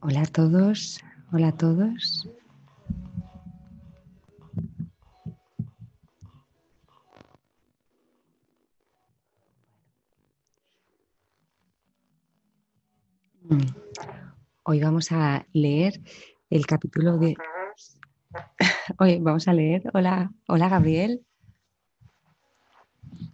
[0.00, 1.00] Hola a todos,
[1.32, 2.28] hola a todos.
[14.64, 16.02] Hoy vamos a leer
[16.50, 17.34] el capítulo de...
[18.98, 19.84] Hoy vamos a leer...
[19.94, 21.24] Hola, hola Gabriel.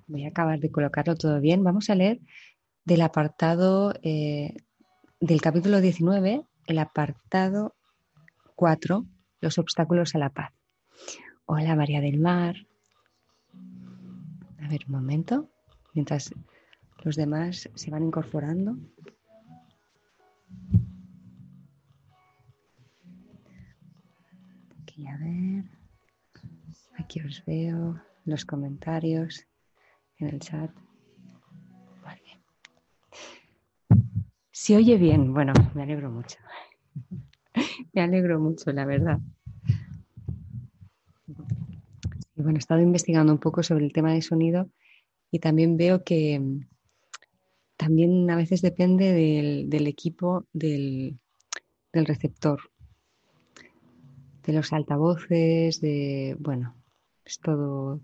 [0.07, 1.65] Voy a acabar de colocarlo todo bien.
[1.65, 2.21] Vamos a leer
[2.85, 4.57] del apartado eh,
[5.21, 7.75] del capítulo 19, el apartado
[8.57, 9.07] 4,
[9.41, 10.53] los obstáculos a la paz.
[11.47, 12.57] Hola María del Mar.
[14.61, 15.51] A ver, un momento,
[15.95, 16.33] mientras
[17.03, 18.77] los demás se van incorporando.
[24.83, 25.65] Aquí a ver.
[26.99, 29.47] Aquí os veo los comentarios
[30.19, 30.71] en el chat.
[34.63, 36.39] Si oye bien, bueno, me alegro mucho.
[37.93, 39.19] me alegro mucho, la verdad.
[42.37, 44.71] Y bueno, he estado investigando un poco sobre el tema de sonido
[45.33, 46.61] y también veo que mm,
[47.77, 49.13] también a veces depende
[49.69, 51.19] del, equipo del,
[51.93, 52.61] del receptor,
[54.47, 56.77] de los altavoces, de, bueno,
[57.25, 58.01] es todo,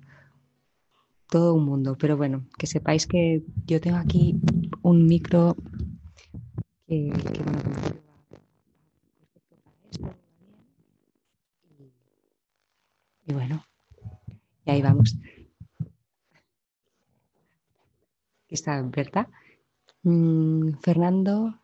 [1.30, 1.96] todo un mundo.
[1.96, 4.40] Pero bueno, que sepáis que yo tengo aquí
[4.82, 5.54] un micro
[6.88, 7.10] y,
[13.26, 13.64] bueno,
[14.64, 15.16] y ahí vamos.
[18.48, 19.28] Está Berta.
[20.02, 21.60] Mm, Fernando,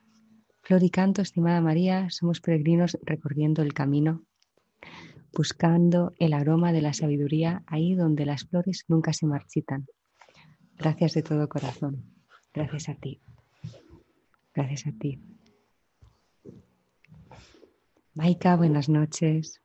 [0.63, 4.25] Flor y Canto, estimada María, somos peregrinos recorriendo el camino
[5.35, 9.87] buscando el aroma de la sabiduría ahí donde las flores nunca se marchitan.
[10.79, 12.05] Gracias de todo corazón.
[12.53, 13.21] Gracias a ti.
[14.55, 15.21] Gracias a ti.
[18.15, 19.61] Maika, buenas noches.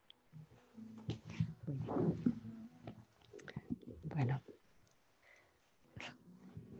[4.16, 4.42] Bueno,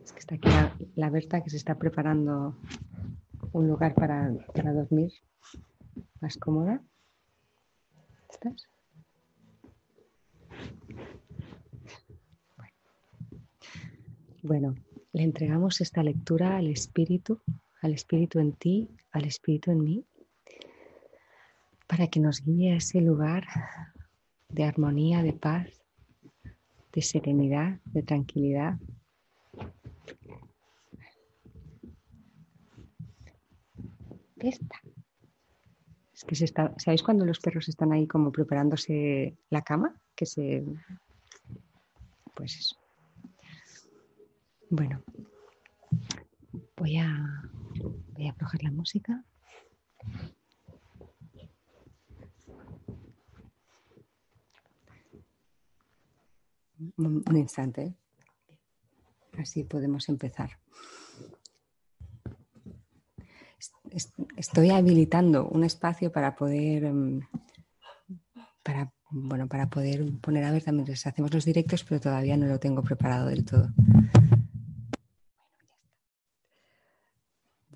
[0.02, 0.48] es que está aquí
[0.96, 2.56] la, Berta que se está preparando
[3.52, 5.12] un lugar para, para dormir
[6.20, 6.82] más cómoda.
[8.28, 8.68] ¿Estás?
[14.42, 14.74] Bueno,
[15.12, 17.40] le entregamos esta lectura al Espíritu,
[17.82, 20.04] al Espíritu en ti, al Espíritu en mí,
[21.86, 23.46] para que nos guíe a ese lugar
[24.48, 25.68] de armonía, de paz,
[26.92, 28.78] de serenidad, de tranquilidad.
[34.38, 34.80] Esta.
[36.14, 39.94] Es que se está, ¿sabéis cuando los perros están ahí como preparándose la cama?
[40.14, 40.64] Que se.
[42.34, 42.76] Pues eso.
[44.70, 45.02] Bueno,
[46.76, 47.42] voy a,
[47.82, 49.24] voy a aflojar la música.
[56.96, 57.94] Un, instante.
[59.38, 60.58] Así podemos empezar.
[64.36, 67.20] Estoy habilitando un espacio para poder mm,
[68.62, 72.58] para, bueno, para poder poner a ver también hacemos los directos, pero todavía no lo
[72.58, 73.68] tengo preparado del todo.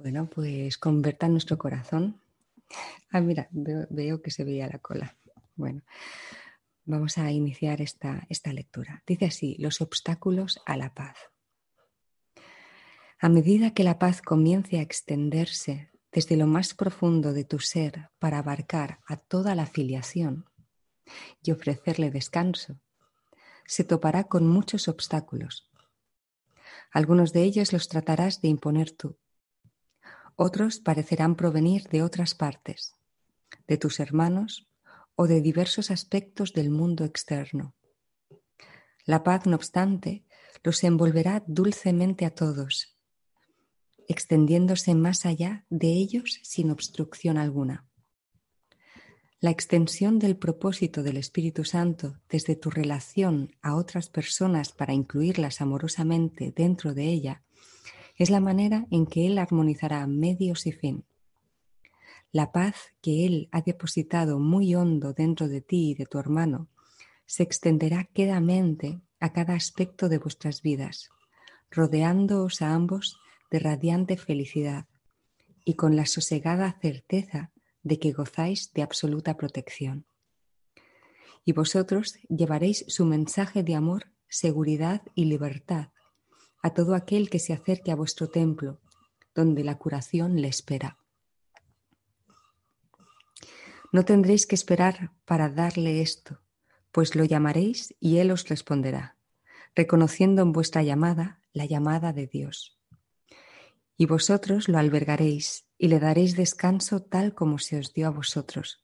[0.05, 2.21] Bueno, pues converta nuestro corazón.
[3.11, 5.17] Ah, mira, veo, que se veía la cola.
[5.57, 5.81] Bueno,
[6.85, 9.03] vamos a iniciar esta, esta lectura.
[9.07, 11.17] Dice así, los obstáculos a la paz.
[13.19, 18.11] A medida que la paz comience a extenderse desde lo más profundo de tu ser
[18.19, 20.45] para abarcar a toda la filiación
[21.43, 22.79] y ofrecerle descanso,
[23.65, 25.73] se topará con muchos obstáculos.
[26.93, 29.17] Algunos de ellos los tratarás de imponer tú,
[30.37, 32.95] otros parecerán provenir de otras partes,
[33.67, 34.69] de tus hermanos
[35.17, 37.75] o de diversos aspectos del mundo externo.
[39.05, 40.25] La paz, no obstante,
[40.63, 42.97] los envolverá dulcemente a todos,
[44.09, 47.87] extendiéndose más allá de ellos sin obstrucción alguna.
[49.41, 55.61] La extensión del propósito del Espíritu Santo desde tu relación a otras personas para incluirlas
[55.61, 57.43] amorosamente dentro de ella
[58.17, 61.05] es la manera en que Él armonizará medios y fin.
[62.33, 66.69] La paz que Él ha depositado muy hondo dentro de ti y de tu hermano
[67.27, 71.11] se extenderá quedamente a cada aspecto de vuestras vidas,
[71.71, 73.19] rodeándoos a ambos
[73.51, 74.87] de radiante felicidad
[75.65, 77.53] y con la sosegada certeza
[77.83, 80.07] de que gozáis de absoluta protección.
[81.45, 85.94] Y vosotros llevaréis su mensaje de amor, seguridad y libertad
[86.65, 88.81] a todo aquel que se acerque a vuestro templo
[89.35, 90.97] donde la curación le espera.
[93.93, 96.41] No tendréis que esperar para darle esto,
[96.91, 99.19] pues lo llamaréis y Él os responderá,
[99.75, 102.79] reconociendo en vuestra llamada la llamada de Dios.
[103.99, 108.83] Y vosotros lo albergaréis y le daréis descanso tal como se os dio a vosotros.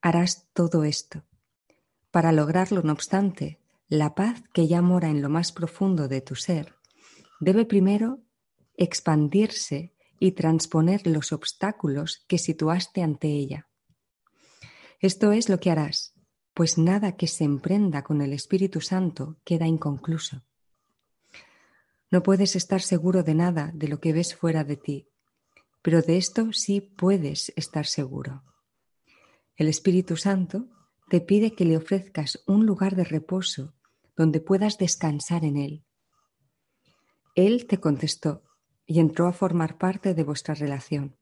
[0.00, 1.22] Harás todo esto.
[2.10, 6.34] Para lograrlo, no obstante, la paz que ya mora en lo más profundo de tu
[6.34, 6.74] ser
[7.40, 8.20] debe primero
[8.76, 13.68] expandirse y transponer los obstáculos que situaste ante ella.
[14.98, 16.14] Esto es lo que harás,
[16.54, 20.42] pues nada que se emprenda con el Espíritu Santo queda inconcluso.
[22.10, 25.08] No puedes estar seguro de nada de lo que ves fuera de ti,
[25.82, 28.42] pero de esto sí puedes estar seguro.
[29.56, 30.66] El Espíritu Santo
[31.08, 33.75] te pide que le ofrezcas un lugar de reposo
[34.16, 35.84] donde puedas descansar en Él.
[37.34, 38.42] Él te contestó
[38.86, 41.16] y entró a formar parte de vuestra relación.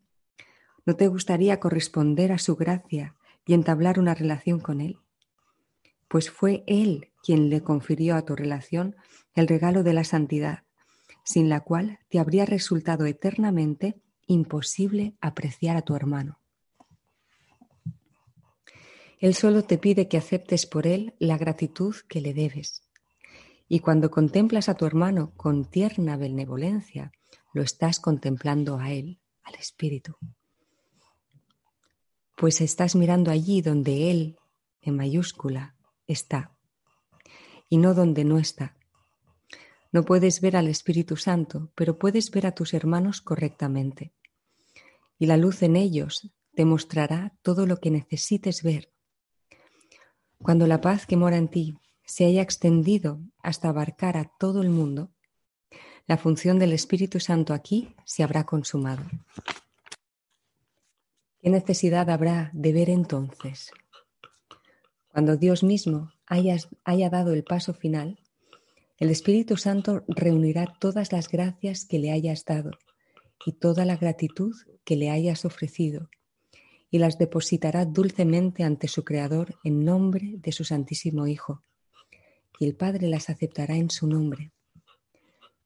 [0.86, 4.98] ¿No te gustaría corresponder a su gracia y entablar una relación con Él?
[6.08, 8.94] Pues fue Él quien le confirió a tu relación
[9.34, 10.62] el regalo de la santidad,
[11.24, 16.38] sin la cual te habría resultado eternamente imposible apreciar a tu hermano.
[19.18, 22.83] Él solo te pide que aceptes por Él la gratitud que le debes.
[23.68, 27.12] Y cuando contemplas a tu hermano con tierna benevolencia,
[27.52, 30.16] lo estás contemplando a Él, al Espíritu.
[32.36, 34.36] Pues estás mirando allí donde Él,
[34.82, 35.76] en mayúscula,
[36.06, 36.52] está,
[37.68, 38.76] y no donde no está.
[39.92, 44.12] No puedes ver al Espíritu Santo, pero puedes ver a tus hermanos correctamente.
[45.18, 48.92] Y la luz en ellos te mostrará todo lo que necesites ver.
[50.38, 54.70] Cuando la paz que mora en ti se haya extendido hasta abarcar a todo el
[54.70, 55.10] mundo,
[56.06, 59.04] la función del Espíritu Santo aquí se habrá consumado.
[61.40, 63.70] ¿Qué necesidad habrá de ver entonces?
[65.08, 68.18] Cuando Dios mismo haya, haya dado el paso final,
[68.98, 72.72] el Espíritu Santo reunirá todas las gracias que le hayas dado
[73.44, 74.54] y toda la gratitud
[74.84, 76.10] que le hayas ofrecido
[76.90, 81.62] y las depositará dulcemente ante su Creador en nombre de su Santísimo Hijo
[82.58, 84.52] y el Padre las aceptará en su nombre.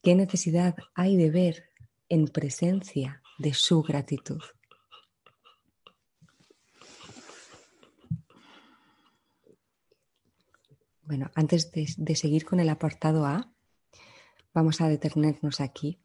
[0.03, 1.71] ¿Qué necesidad hay de ver
[2.09, 4.41] en presencia de su gratitud?
[11.03, 13.51] Bueno, antes de, seguir con el apartado A,
[14.53, 15.99] vamos a detenernos aquí.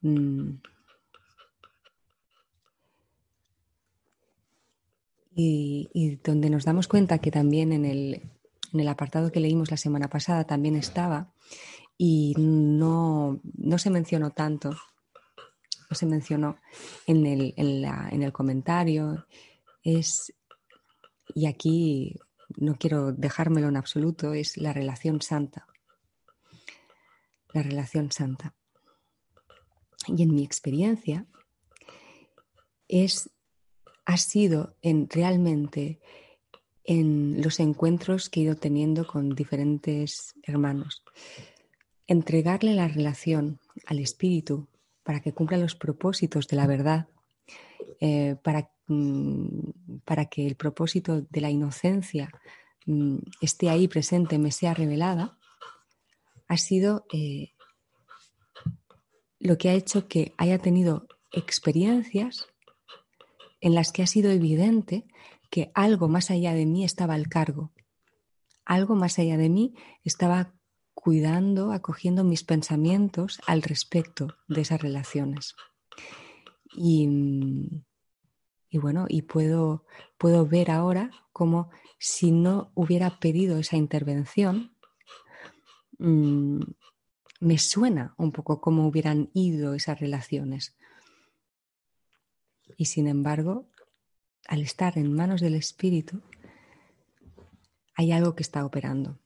[0.00, 0.56] Mm.
[5.40, 8.22] y, donde nos damos cuenta que también en el,
[8.72, 11.32] en el apartado que leímos la semana pasada también estaba
[11.96, 13.40] y no,
[13.76, 16.58] se mencionó tanto, no se mencionó
[17.06, 19.26] en el, en, el comentario,
[19.82, 20.32] es,
[21.34, 22.14] y aquí
[22.56, 25.66] no quiero dejármelo en absoluto, es la relación santa.
[27.52, 28.54] La relación santa.
[30.06, 31.26] Y en mi experiencia,
[32.86, 33.30] es,
[34.04, 36.00] ha sido en realmente
[36.88, 41.04] en los encuentros que he ido teniendo con diferentes hermanos.
[42.06, 44.66] Entregarle la relación al espíritu
[45.02, 47.06] para que cumpla los propósitos de la verdad,
[48.00, 52.30] eh, para, mm, para, que el propósito de la inocencia
[52.86, 55.36] mm, esté ahí presente, me sea revelada,
[56.48, 57.52] ha sido eh,
[59.40, 62.46] lo que ha hecho que haya tenido experiencias
[63.60, 65.06] en las que ha sido evidente
[65.50, 67.72] que algo más allá de mí estaba al cargo.
[68.64, 69.74] Algo más allá de mí
[70.04, 70.54] estaba
[70.94, 75.54] cuidando, acogiendo mis pensamientos al respecto de esas relaciones.
[76.74, 77.08] Y,
[78.72, 79.84] bueno, y puedo,
[80.18, 84.76] puedo ver ahora como si no hubiera pedido esa intervención,
[85.98, 86.60] mm,
[87.40, 90.76] me suena un poco cómo hubieran ido esas relaciones.
[92.76, 93.68] Y sin embargo,
[94.48, 96.20] al estar en manos del Espíritu,
[97.94, 99.18] hay algo que está operando.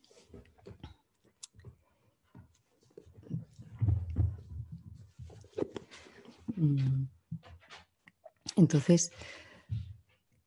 [6.56, 7.04] Mm.
[8.56, 9.12] Entonces,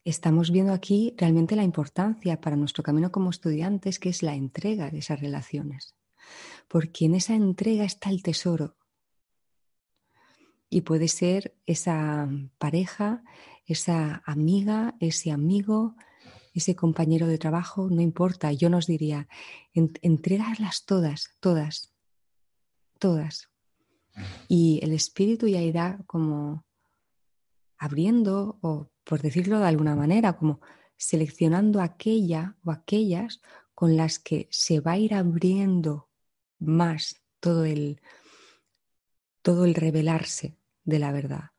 [0.04, 4.92] estamos viendo aquí realmente la importancia para nuestro camino como estudiantes, que es la entrega
[4.92, 5.96] de esas relaciones.
[6.68, 8.76] Porque en esa entrega está el tesoro.
[10.70, 13.24] Y puede ser esa pareja,
[13.66, 15.96] esa amiga, ese amigo,
[16.54, 19.28] ese compañero de trabajo, no importa, yo nos diría,
[19.74, 21.94] entregarlas todas, todas,
[23.00, 23.50] todas.
[24.48, 26.66] Y el espíritu ya irá como
[27.78, 30.62] abriendo, o por decirlo de alguna manera, como
[30.98, 33.42] seleccionando aquella o aquellas
[33.74, 36.10] con las que se va a ir abriendo
[36.58, 38.02] más todo el,
[39.46, 41.52] todo el revelarse de la verdad.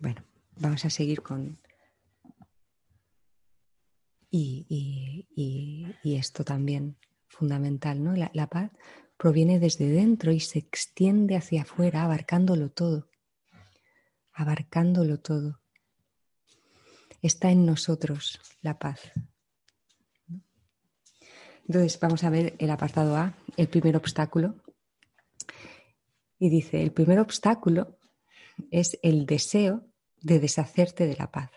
[0.00, 0.24] Bueno,
[0.56, 1.58] vamos a seguir con...
[4.30, 5.26] Y,
[6.02, 6.96] esto también
[7.28, 8.14] fundamental, ¿no?
[8.14, 8.70] La, paz
[9.18, 13.10] proviene desde dentro y se extiende hacia afuera, abarcándolo todo,
[14.32, 15.61] abarcándolo todo.
[17.22, 19.00] Está en nosotros la paz.
[21.68, 24.56] Entonces vamos a ver el apartado A, el primer obstáculo.
[26.38, 27.98] Y dice, el primer obstáculo
[28.72, 29.86] es el deseo
[30.20, 31.50] de deshacerte de la paz.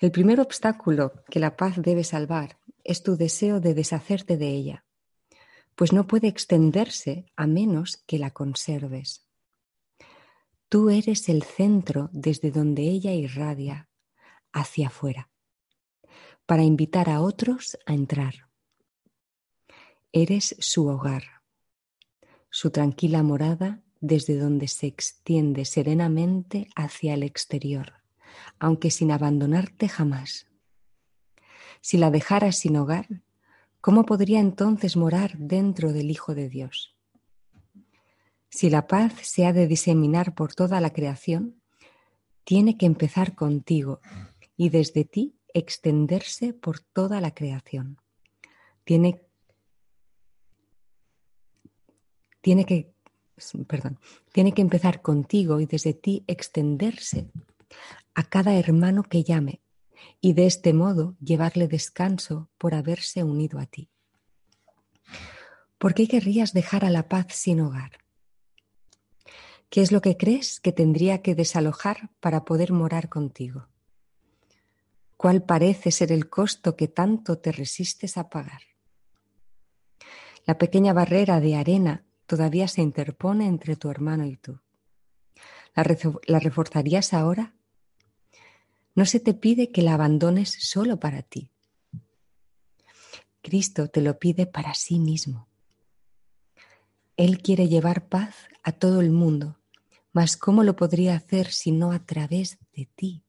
[0.00, 4.84] El primer obstáculo que la paz debe salvar es tu deseo de deshacerte de ella,
[5.76, 9.26] pues no puede extenderse a menos que la conserves.
[10.68, 13.87] Tú eres el centro desde donde ella irradia
[14.58, 15.30] hacia afuera,
[16.46, 18.48] para invitar a otros a entrar.
[20.12, 21.24] Eres su hogar,
[22.50, 27.94] su tranquila morada desde donde se extiende serenamente hacia el exterior,
[28.58, 30.46] aunque sin abandonarte jamás.
[31.80, 33.22] Si la dejaras sin hogar,
[33.80, 36.96] ¿cómo podría entonces morar dentro del Hijo de Dios?
[38.50, 41.60] Si la paz se ha de diseminar por toda la creación,
[42.44, 44.00] tiene que empezar contigo
[44.58, 47.98] y desde ti extenderse por toda la creación.
[48.84, 49.22] Tiene,
[52.42, 52.92] tiene que
[53.66, 54.00] perdón,
[54.32, 57.30] tiene que empezar contigo y desde ti extenderse
[58.14, 59.60] a cada hermano que llame
[60.20, 63.88] y de este modo llevarle descanso por haberse unido a ti.
[65.78, 67.98] ¿Por qué querrías dejar a la paz sin hogar?
[69.70, 73.68] ¿Qué es lo que crees que tendría que desalojar para poder morar contigo?
[75.18, 78.62] ¿Cuál parece ser el costo que tanto te resistes a pagar?
[80.46, 84.60] La pequeña barrera de arena todavía se interpone entre tu hermano y tú.
[85.74, 87.56] ¿La, reforzarías ahora?
[88.94, 91.50] No se te pide que la abandones solo para ti.
[93.42, 95.48] Cristo te lo pide para sí mismo.
[97.16, 99.58] Él quiere llevar paz a todo el mundo,
[100.12, 103.24] mas ¿cómo lo podría hacer si no a través de ti?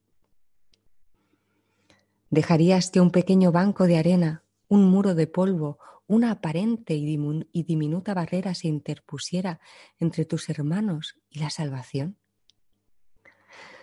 [2.30, 8.14] ¿Dejarías que un pequeño banco de arena, un muro de polvo una aparente y diminuta
[8.14, 9.60] barrera se interpusiera
[9.98, 12.16] entre tus hermanos y la salvación?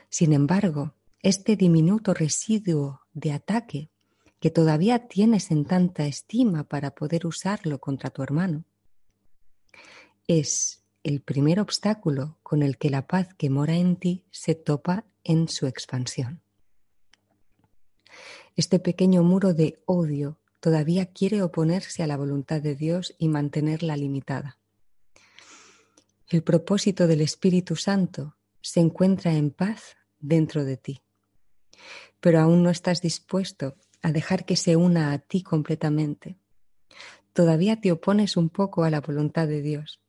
[0.09, 3.89] Sin embargo, este diminuto residuo de ataque
[4.39, 8.65] que todavía tienes en tanta estima para poder usarlo contra tu hermano,
[10.27, 15.05] es el primer obstáculo con el que la paz que mora en ti se topa
[15.23, 16.41] en su expansión.
[18.57, 23.95] Este pequeño muro de odio todavía quiere oponerse a la voluntad de Dios y mantenerla
[23.95, 24.57] limitada.
[26.27, 31.03] El propósito del Espíritu Santo se encuentra en paz dentro de ti,
[32.19, 36.35] pero aún no estás dispuesto a dejar que se una a ti completamente.
[37.33, 40.01] Todavía te opones un poco a la voluntad de Dios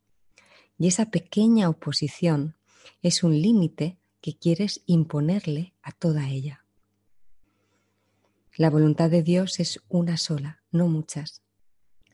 [0.79, 2.55] y esa pequeña oposición
[3.03, 6.65] es un límite que quieres imponerle a toda ella.
[8.59, 11.41] La voluntad de Dios es una sola, no muchas.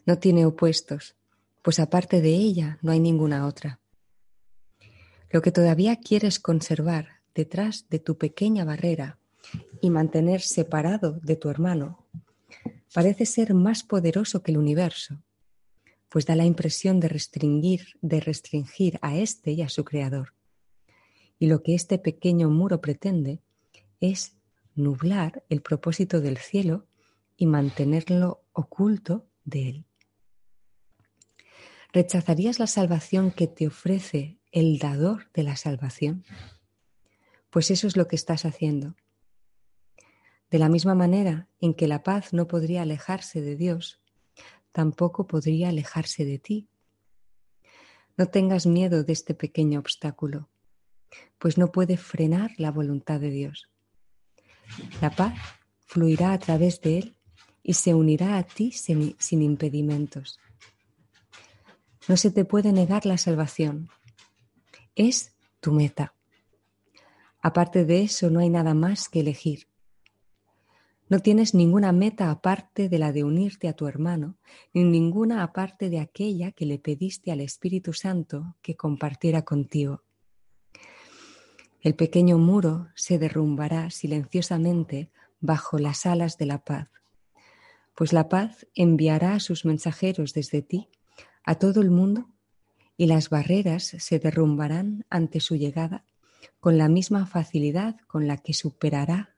[0.06, 1.16] No tiene opuestos,
[1.64, 3.80] pues aparte de ella no hay ninguna otra.
[5.32, 9.18] Lo que todavía quieres conservar detrás de tu pequeña barrera
[9.82, 12.06] y mantener separado de tu hermano
[12.94, 15.24] parece ser más poderoso que el universo,
[16.10, 20.36] pues da la impresión de restringir, de restringir a éste y a su creador.
[21.40, 23.40] Y lo que este pequeño muro pretende
[24.00, 24.35] es
[24.76, 26.88] nublar el propósito del cielo
[27.38, 29.86] y mantenerlo oculto de él.
[31.94, 36.26] ¿Rechazarías la salvación que te ofrece el dador de la salvación?
[37.50, 38.96] Pues eso es lo que estás haciendo.
[40.52, 44.02] De la misma manera en que la paz no podría alejarse de Dios,
[44.72, 46.68] tampoco podría alejarse de ti.
[48.18, 50.50] No tengas miedo de este pequeño obstáculo,
[51.40, 53.70] pues no puede frenar la voluntad de Dios.
[55.02, 55.34] La paz
[55.86, 57.16] fluirá a través de él
[57.64, 60.40] y se unirá a ti sin, impedimentos.
[62.08, 63.90] No se te puede negar la salvación.
[64.96, 66.14] Es tu meta.
[67.42, 69.68] Aparte de eso, no hay nada más que elegir.
[71.10, 74.38] No tienes ninguna meta aparte de la de unirte a tu hermano,
[74.74, 80.05] ni ninguna aparte de aquella que le pediste al Espíritu Santo que compartiera contigo.
[81.86, 86.90] El pequeño muro se derrumbará silenciosamente bajo las alas de la paz,
[87.94, 90.90] pues la paz enviará a sus mensajeros desde ti
[91.44, 92.28] a todo el mundo
[92.98, 96.06] y las barreras se derrumbarán ante su llegada
[96.60, 99.36] con la misma facilidad con la que superará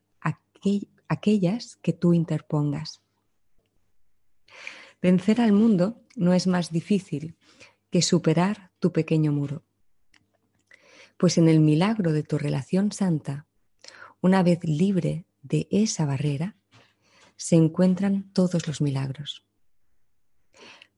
[1.10, 3.02] aquellas que tú interpongas.
[5.02, 7.36] Vencer al mundo no es más difícil
[7.90, 9.67] que superar tu pequeño muro.
[11.18, 13.48] Pues en el milagro de tu relación santa,
[14.22, 16.56] una vez libre de esa barrera,
[17.36, 19.44] se encuentran todos los milagros.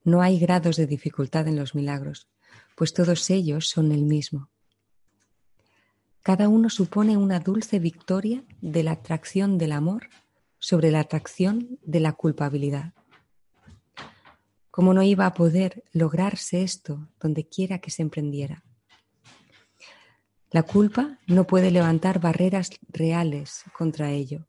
[0.04, 2.28] No hay grados de dificultad en los milagros,
[2.74, 4.50] pues todos ellos son el mismo.
[6.22, 10.08] Cada uno supone una dulce victoria de la atracción del amor
[10.58, 12.92] sobre la atracción de la culpabilidad.
[14.70, 18.62] ¿Cómo no iba a poder lograrse esto donde quiera que se emprendiera?
[20.50, 24.46] La culpa no puede levantar barreras reales contra ello.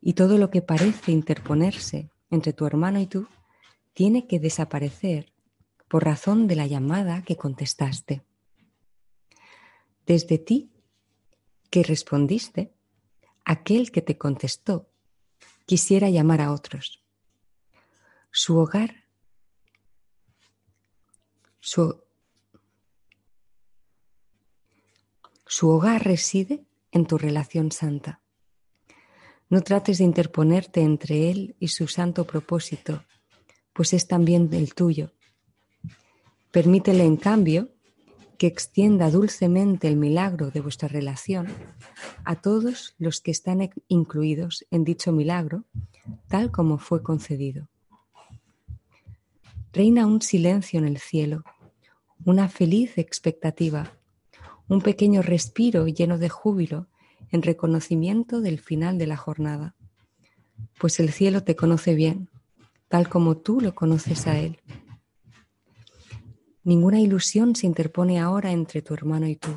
[0.00, 3.26] Y todo lo que parece interponerse entre tu hermano y tú
[3.94, 5.32] tiene que desaparecer
[5.88, 8.22] por razón de la llamada que contestaste
[10.06, 10.72] desde ti
[11.68, 12.72] que respondiste,
[13.44, 14.88] aquel que te contestó
[15.66, 17.02] quisiera llamar a otros.
[18.30, 19.04] Su hogar,
[21.58, 22.04] su,
[25.56, 28.20] su hogar reside en tu relación santa.
[29.48, 33.02] No trates de interponerte entre él y su santo propósito,
[33.72, 35.12] pues es también el tuyo.
[36.50, 37.70] Permítele, en cambio,
[38.36, 41.46] que extienda dulcemente el milagro de vuestra relación
[42.24, 45.64] a todos los que están incluidos en dicho milagro,
[46.28, 47.70] tal como fue concedido.
[49.72, 51.44] Reina un silencio en el cielo,
[52.26, 53.96] una feliz expectativa,
[54.68, 56.88] un pequeño respiro lleno de júbilo
[57.30, 59.74] en reconocimiento del final de la jornada,
[60.78, 62.28] pues el cielo te conoce bien,
[62.88, 64.58] tal como tú lo conoces a él
[66.66, 69.56] Ninguna ilusión se interpone ahora entre tu hermano y tú.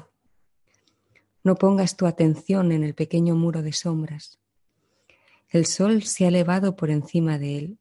[1.43, 4.37] No pongas tu atención en el pequeño muro de sombras.
[5.49, 7.79] El sol se ha elevado por encima de él.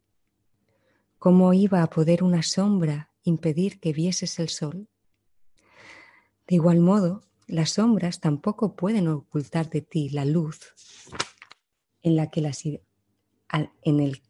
[1.19, 4.89] ¿Cómo iba a poder una sombra impedir que vieses el sol?
[6.49, 10.75] De igual modo, las sombras tampoco pueden ocultar de ti la luz
[12.03, 12.41] en la que
[13.83, 14.23] en el,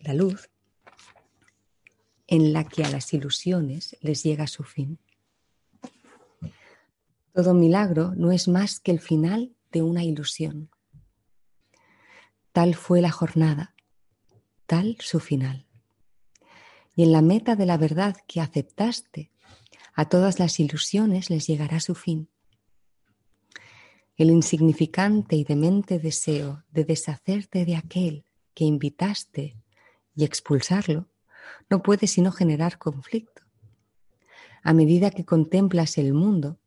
[0.00, 0.50] la luz
[2.26, 4.98] en la que a las ilusiones les llega su fin.
[7.32, 10.70] Todo milagro no es más que el final de una ilusión.
[12.52, 13.74] Tal fue la jornada,
[14.66, 15.66] tal su final.
[16.94, 19.30] Y en la meta de la verdad que aceptaste,
[19.98, 22.28] a todas las ilusiones les llegará su fin.
[24.16, 29.56] El insignificante y demente deseo de deshacerte de aquel que invitaste
[30.14, 31.08] y expulsarlo
[31.68, 33.42] no puede sino generar conflicto.
[34.62, 36.60] A medida que contemplas el mundo,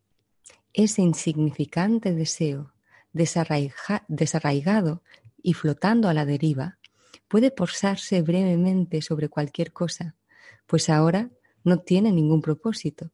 [0.74, 2.74] ese insignificante deseo
[3.14, 5.04] desarraigado
[5.42, 6.80] y flotando a la deriva
[7.30, 10.18] puede posarse brevemente sobre cualquier cosa,
[10.68, 11.30] pues ahora
[11.64, 13.10] no tiene ningún propósito.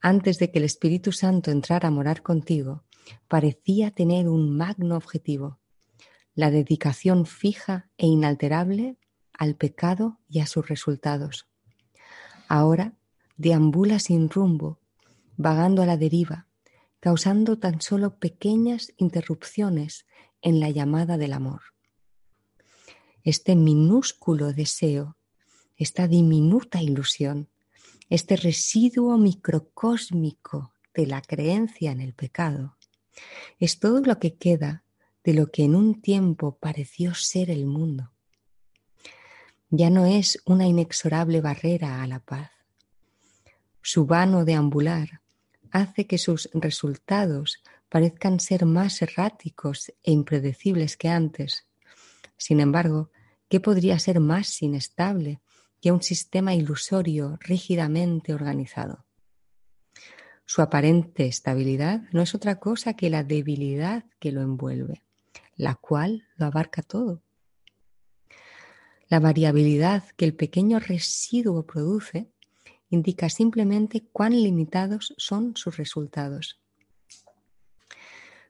[0.00, 2.84] Antes de que el Espíritu Santo entrara a morar contigo,
[3.26, 5.58] parecía tener un magno objetivo,
[6.34, 8.96] la dedicación fija e inalterable
[9.32, 11.48] al pecado y a sus resultados.
[12.48, 12.94] Ahora
[13.36, 14.78] deambula sin rumbo,
[15.36, 16.46] vagando a la deriva,
[17.00, 20.06] causando tan solo pequeñas interrupciones
[20.42, 21.62] en la llamada del amor.
[23.22, 25.16] Este minúsculo deseo,
[25.76, 27.48] esta diminuta ilusión,
[28.08, 32.76] este residuo microcósmico de la creencia en el pecado,
[33.58, 34.84] es todo lo que queda
[35.24, 38.12] de lo que en un tiempo pareció ser el mundo
[39.70, 42.50] ya no es una inexorable barrera a la paz.
[43.82, 45.20] Su vano deambular
[45.70, 51.66] hace que sus resultados parezcan ser más erráticos e impredecibles que antes.
[52.36, 53.10] Sin embargo,
[53.48, 55.40] ¿qué podría ser más inestable
[55.80, 59.04] que un sistema ilusorio rígidamente organizado?
[60.44, 65.02] Su aparente estabilidad no es otra cosa que la debilidad que lo envuelve,
[65.56, 67.22] la cual lo abarca todo.
[69.08, 72.30] La variabilidad que el pequeño residuo produce
[72.90, 76.60] indica simplemente cuán limitados son sus resultados.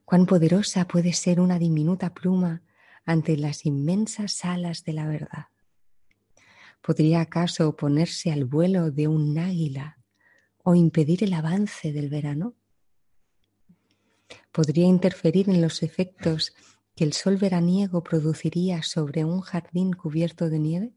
[0.04, 2.62] Cuán poderosa puede ser una diminuta pluma
[3.04, 5.46] ante las inmensas alas de la verdad.
[6.88, 9.98] ¿Podría acaso oponerse al vuelo de un águila
[10.64, 12.54] o impedir el avance del verano?
[14.52, 16.54] ¿Podría interferir en los efectos
[16.96, 20.94] que el sol veraniego produciría sobre un jardín cubierto de nieve?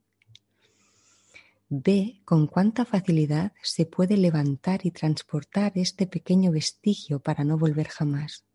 [1.67, 7.89] Ve con cuánta facilidad se puede levantar y transportar este pequeño vestigio para no volver
[7.89, 8.45] jamás.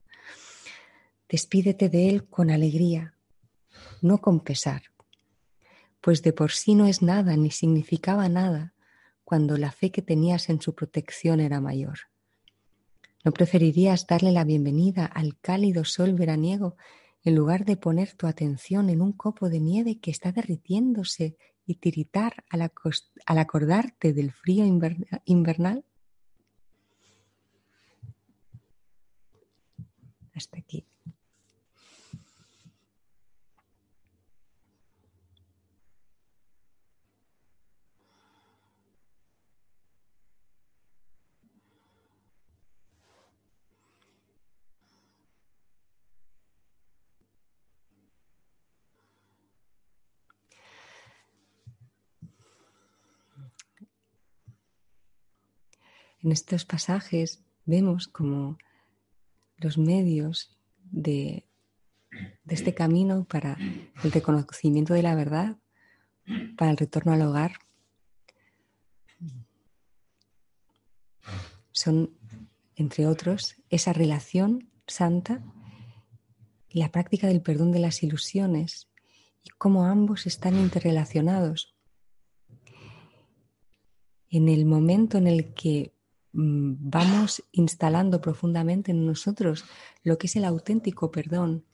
[1.28, 3.14] Despídete de él con alegría,
[4.00, 4.84] no con pesar,
[6.06, 8.74] pues de por sí no es nada ni significaba nada
[9.24, 11.98] cuando la fe que tenías en su protección era mayor.
[13.24, 16.76] ¿No preferirías darle la bienvenida al cálido sol veraniego
[17.24, 21.74] en lugar de poner tu atención en un copo de nieve que está derritiéndose y
[21.74, 22.70] tiritar al,
[23.26, 24.64] acordarte del frío
[25.24, 25.84] invernal?
[30.32, 30.86] Hasta aquí.
[56.26, 58.58] En estos pasajes vemos como
[59.58, 60.58] los medios
[60.90, 61.46] de,
[62.48, 63.56] este camino para
[64.02, 65.56] el reconocimiento de la verdad,
[66.56, 67.52] para el retorno al hogar,
[71.70, 72.10] son,
[72.74, 75.44] entre otros, esa relación santa
[76.68, 78.88] y la práctica del perdón de las ilusiones
[79.44, 81.76] y cómo ambos están interrelacionados.
[84.28, 85.95] En el momento en el que
[86.36, 89.64] vamos instalando profundamente en nosotros
[90.02, 91.64] lo que es el auténtico perdón,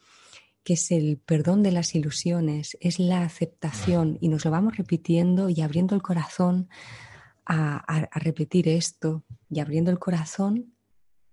[0.62, 5.48] que es el perdón de las ilusiones, es la aceptación y nos lo vamos repitiendo
[5.48, 6.68] y abriendo el corazón
[7.44, 10.72] a, repetir esto y abriendo el corazón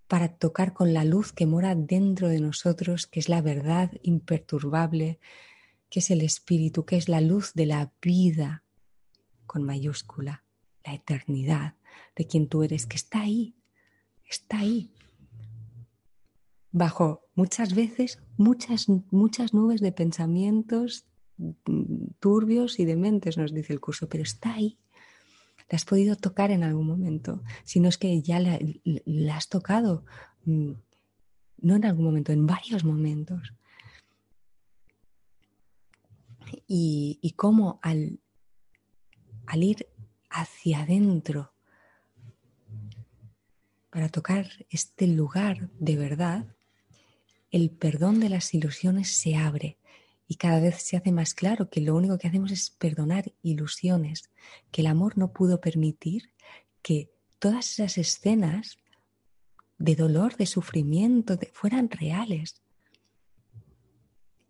[0.08, 5.20] para tocar con la luz que mora dentro de nosotros, que es la verdad imperturbable,
[5.92, 8.64] que es el espíritu, que es la luz de la vida
[9.46, 10.44] con mayúscula,
[10.84, 11.76] la eternidad
[12.16, 13.56] de quien tú eres, que está ahí,
[14.30, 14.94] está ahí.
[16.72, 21.06] Bajo muchas veces, muchas, muchas nubes de pensamientos
[21.38, 24.78] mm, turbios y dementes, nos dice el curso, pero está ahí.
[25.70, 28.60] La has podido tocar en algún momento, si no es que ya la,
[29.36, 30.06] has tocado,
[30.46, 30.72] mm,
[31.62, 33.54] no en algún momento, en varios momentos.
[36.68, 38.20] Y, y cómo al,
[39.46, 39.88] al ir
[40.30, 41.54] hacia adentro
[43.90, 46.56] para tocar este lugar de verdad,
[47.52, 49.78] el perdón de las ilusiones se abre
[50.28, 54.30] y cada vez se hace más claro que lo único que hacemos es perdonar ilusiones,
[54.72, 56.32] que el amor no pudo permitir
[56.84, 58.78] que todas esas escenas
[59.80, 62.62] de dolor, de sufrimiento, fueran reales.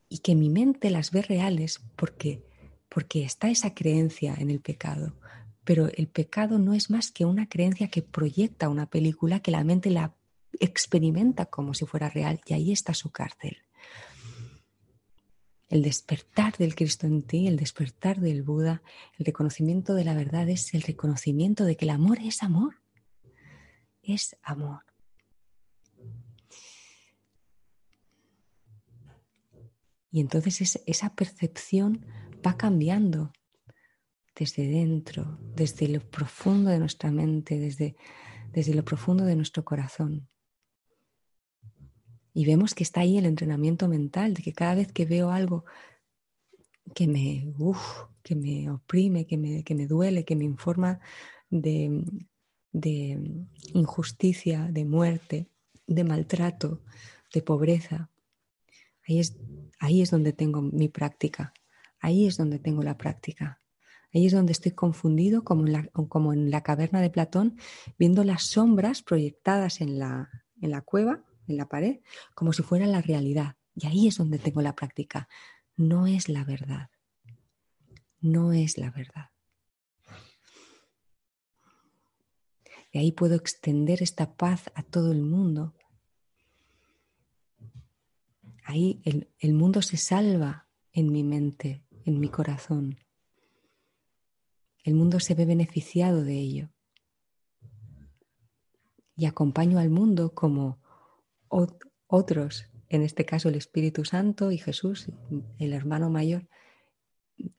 [0.09, 2.43] Y que mi mente las ve reales porque,
[2.89, 5.15] porque está esa creencia en el pecado,
[5.69, 9.63] pero el pecado no es más que una creencia que proyecta una película que la
[9.63, 10.15] mente la
[10.59, 13.55] experimenta como si fuera real y ahí está su cárcel.
[15.67, 18.81] El despertar del Cristo en ti, el despertar del Buda,
[19.19, 22.81] el reconocimiento de la verdad es el reconocimiento de que el amor es amor.
[24.01, 24.81] Es amor.
[30.09, 32.07] Y entonces esa percepción
[32.43, 33.33] va cambiando
[34.39, 37.97] desde dentro, desde lo profundo de nuestra mente, desde,
[38.53, 40.29] desde lo profundo de nuestro corazón.
[42.33, 45.65] Y vemos que está ahí el entrenamiento mental, de que cada vez que veo algo
[46.95, 47.53] que me,
[48.23, 51.01] que me oprime, que me, que me duele, que me informa
[51.49, 52.05] de,
[52.71, 53.19] de
[53.73, 55.49] injusticia, de muerte,
[55.85, 56.81] de maltrato,
[57.33, 58.09] de pobreza,
[59.05, 59.37] ahí es,
[59.79, 61.53] ahí es donde tengo mi práctica,
[61.99, 63.59] ahí es donde tengo la práctica.
[64.13, 67.57] Ahí es donde estoy confundido, como en la, como en la caverna de Platón,
[67.97, 70.29] viendo las sombras proyectadas en la,
[70.61, 71.99] en la cueva, en la pared,
[72.33, 73.55] como si fuera la realidad.
[73.75, 75.27] Y ahí es donde tengo la práctica.
[75.75, 76.89] No es la verdad.
[78.19, 79.29] No es la verdad.
[82.91, 85.75] Y ahí puedo extender esta paz a todo el mundo.
[88.65, 92.97] Ahí el, el mundo se salva en mi mente, en mi corazón.
[94.83, 96.69] El mundo se ve beneficiado de ello.
[99.15, 100.79] Y acompaño al mundo como
[102.07, 105.07] otros en este caso el Espíritu Santo y Jesús,
[105.59, 106.47] el hermano mayor,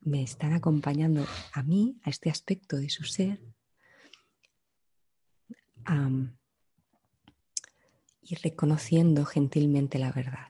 [0.01, 3.41] me están acompañando a mí, a este aspecto de su ser,
[8.23, 10.50] y reconociendo gentilmente la verdad.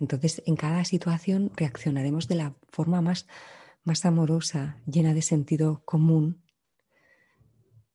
[0.00, 3.26] Entonces, en cada situación reaccionaremos de la forma más,
[3.84, 6.44] más amorosa, llena de sentido común,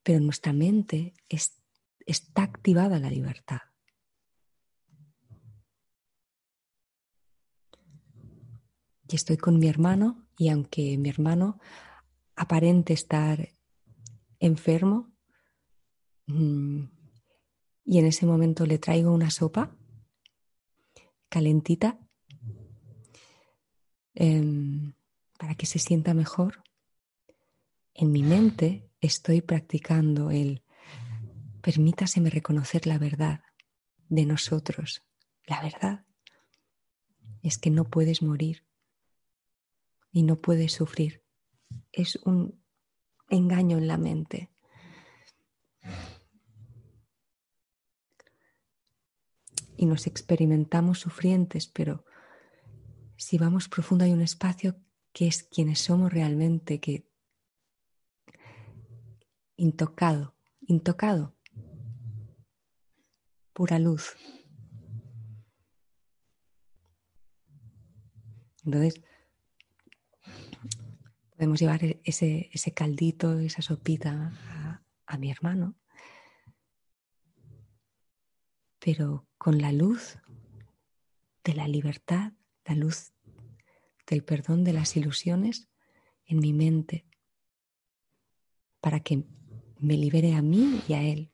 [0.03, 3.61] pero en nuestra mente está activada la libertad.
[9.07, 11.59] Y estoy con mi hermano y aunque mi hermano
[12.35, 13.49] aparente estar
[14.39, 15.13] enfermo
[16.25, 16.85] mm,
[17.85, 19.77] y en ese momento le traigo una sopa
[21.33, 21.97] calentita
[24.13, 24.93] em,
[25.39, 26.63] para que se sienta mejor,
[27.95, 30.63] en mi mente estoy practicando el
[31.63, 33.41] permítaseme reconocer la verdad
[34.09, 35.01] de nosotros.
[35.47, 36.05] La verdad
[37.41, 38.63] es que no puedes morir
[40.11, 41.23] y no puedes sufrir.
[41.91, 42.61] Es un
[43.29, 44.51] engaño en la mente.
[49.75, 52.05] Y nos experimentamos sufrientes, pero
[53.17, 54.75] si vamos profundo hay un espacio
[55.11, 57.07] que es quienes somos realmente, que
[59.55, 61.35] intocado, intocado,
[63.53, 64.15] pura luz.
[68.65, 69.01] Entonces,
[71.31, 75.75] podemos llevar e-, ese, ese caldito, esa sopita a, a mi hermano,
[78.83, 80.17] pero con la luz
[81.45, 82.33] de la libertad,
[82.65, 83.13] la luz
[84.07, 85.69] del perdón de las ilusiones
[86.25, 87.05] en mi mente,
[88.81, 89.23] para que
[89.79, 91.31] me libere a mí y a él.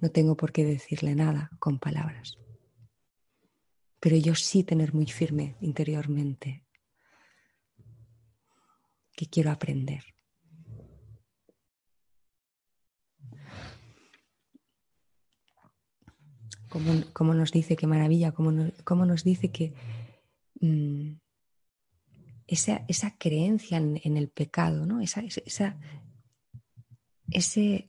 [0.00, 2.38] No tengo por qué decirle nada con palabras,
[4.00, 6.64] pero yo sí tener muy firme interiormente
[9.12, 10.04] que quiero aprender.
[16.68, 19.72] Como, nos dice, qué maravilla, como nos, dice que
[20.60, 21.12] mm,
[22.46, 25.00] esa, esa, creencia en, el pecado, ¿no?
[25.00, 25.78] esa, esa,
[27.30, 27.88] ese,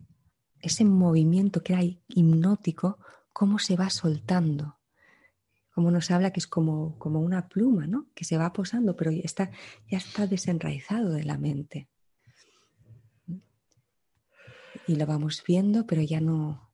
[0.62, 2.98] ese movimiento que hay hipnótico,
[3.34, 4.80] cómo se va soltando
[5.80, 8.08] como nos habla que es como, como una pluma, ¿no?
[8.14, 9.50] Que se va posando, pero ya está,
[9.90, 11.88] ya está desenraizado de la mente.
[14.88, 16.70] Y lo vamos viendo, pero ya no,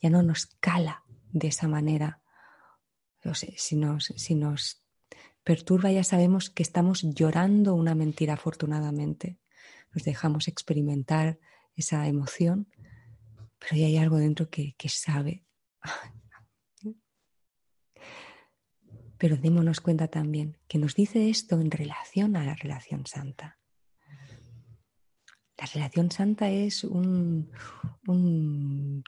[0.00, 1.01] ya no nos cala
[1.32, 2.22] de esa manera.
[3.56, 4.82] si, nos, si nos
[5.44, 9.38] perturba, ya sabemos que estamos llorando una mentira, afortunadamente.
[9.92, 11.38] Nos dejamos experimentar
[11.74, 12.68] esa emoción,
[13.58, 15.44] pero ya hay algo dentro que, que sabe,
[19.22, 23.56] Pero démonos cuenta también que nos dice esto en relación a la relación santa.
[25.62, 27.52] La relación santa es un,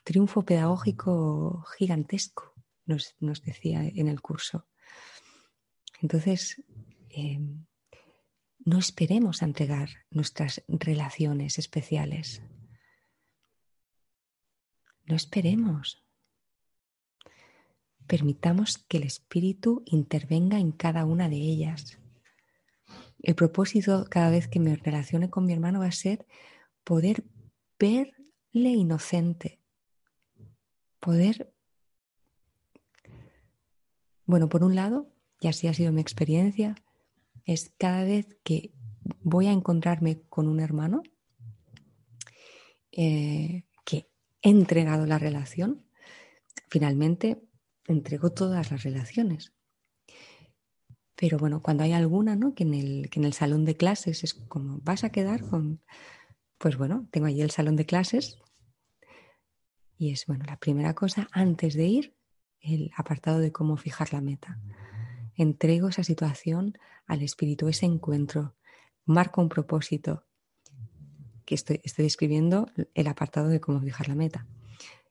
[0.04, 2.54] triunfo pedagógico gigantesco,
[2.86, 4.68] nos, decía en el curso.
[6.00, 6.62] Entonces,
[7.10, 7.66] em,
[8.64, 12.40] no esperemos a entregar nuestras relaciones especiales.
[15.06, 16.04] No esperemos.
[18.06, 21.98] Permitamos que el Espíritu intervenga en cada una de ellas.
[23.24, 26.26] El propósito cada vez que me relacione con mi hermano va a ser
[26.84, 27.24] poder
[27.78, 28.12] verle
[28.52, 29.60] inocente,
[31.00, 31.50] poder,
[34.26, 35.10] bueno, por un lado,
[35.40, 36.74] y así ha sido mi experiencia,
[37.46, 38.74] es cada vez que
[39.22, 41.02] voy a encontrarme con un hermano
[42.92, 44.10] eh, que
[44.42, 45.86] he entregado la relación,
[46.68, 47.42] finalmente
[47.86, 49.53] entrego todas las relaciones.
[51.24, 52.54] Pero bueno, cuando hay alguna, ¿no?
[52.54, 55.80] Que en el, que en el salón de clases es como, vas a quedar con...
[56.58, 58.42] Pues bueno, tengo allí el salón de clases
[59.96, 62.14] y es, bueno, la primera cosa, antes de ir,
[62.60, 64.60] el apartado de cómo fijar la meta.
[65.34, 68.54] Entrego esa situación al espíritu, ese encuentro,
[69.06, 70.26] marco un propósito,
[71.46, 74.46] que estoy, estoy describiendo el apartado de cómo fijar la meta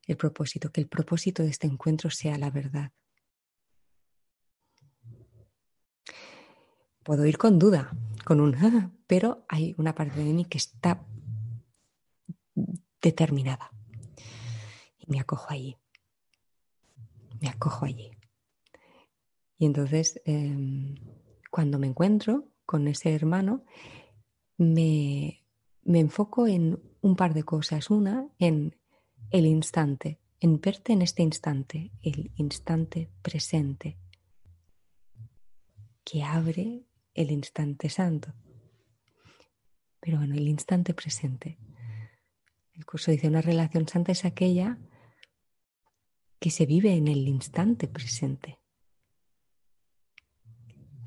[0.06, 2.92] el propósito, que el propósito de este encuentro sea la verdad.
[7.04, 7.92] Puedo ir con duda,
[8.26, 8.56] con un,
[9.08, 11.06] pero hay una parte de mí que está
[13.02, 13.72] determinada.
[14.98, 15.78] Y me acojo allí.
[17.42, 18.12] Me acojo allí.
[19.58, 20.96] Y entonces, em,
[21.52, 23.66] cuando me encuentro con ese hermano,
[24.58, 25.44] me,
[25.84, 27.90] me enfoco en un par de cosas.
[27.90, 28.78] Una, en
[29.30, 33.98] el instante, en verte en este instante, el instante presente,
[36.04, 38.34] que abre el instante santo.
[40.00, 41.58] Pero bueno, el instante presente.
[42.74, 44.78] El curso dice, una relación santa es aquella
[46.40, 48.60] que se vive en el instante presente,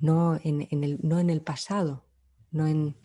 [0.00, 2.08] no en, el, no en el pasado,
[2.50, 2.96] no en,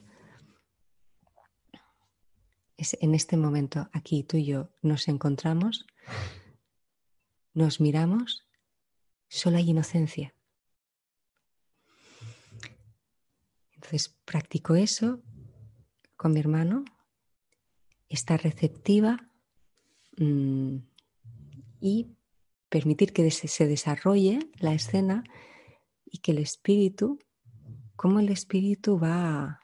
[2.78, 5.86] es en este momento, aquí tú y yo nos encontramos,
[7.54, 8.48] nos miramos,
[9.28, 10.34] solo hay inocencia.
[13.92, 15.22] Entonces practico eso
[16.16, 16.86] con mi hermano,
[18.08, 19.30] está receptiva
[20.18, 20.78] mm,
[21.82, 22.16] y
[22.70, 25.26] permitir que se desarrolle la escena
[26.06, 27.20] y que el espíritu,
[27.98, 29.60] cómo el espíritu va,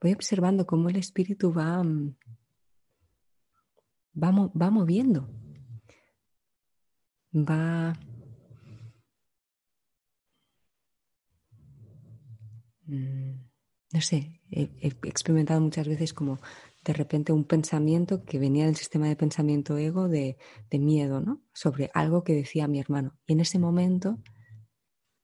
[0.00, 2.16] voy observando cómo el espíritu va, mm,
[4.22, 5.28] va, va moviendo,
[7.34, 7.98] va...
[12.90, 14.70] no sé, he
[15.02, 16.38] experimentado muchas veces como
[16.84, 20.38] de repente un pensamiento que venía del sistema de pensamiento ego de,
[20.72, 21.42] miedo, ¿no?
[21.52, 23.18] Sobre algo que decía mi hermano.
[23.26, 24.18] Y en ese momento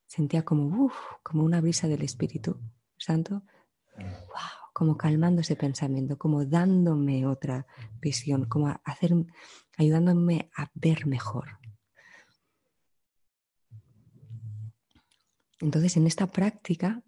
[0.06, 2.60] sentía como, como una brisa del Espíritu
[2.98, 3.42] Santo,
[3.96, 7.66] wow, como calmando ese pensamiento, como dándome otra
[8.00, 9.14] visión, como hacer,
[9.78, 11.58] ayudándome a ver mejor.
[15.60, 17.02] Entonces, en esta práctica,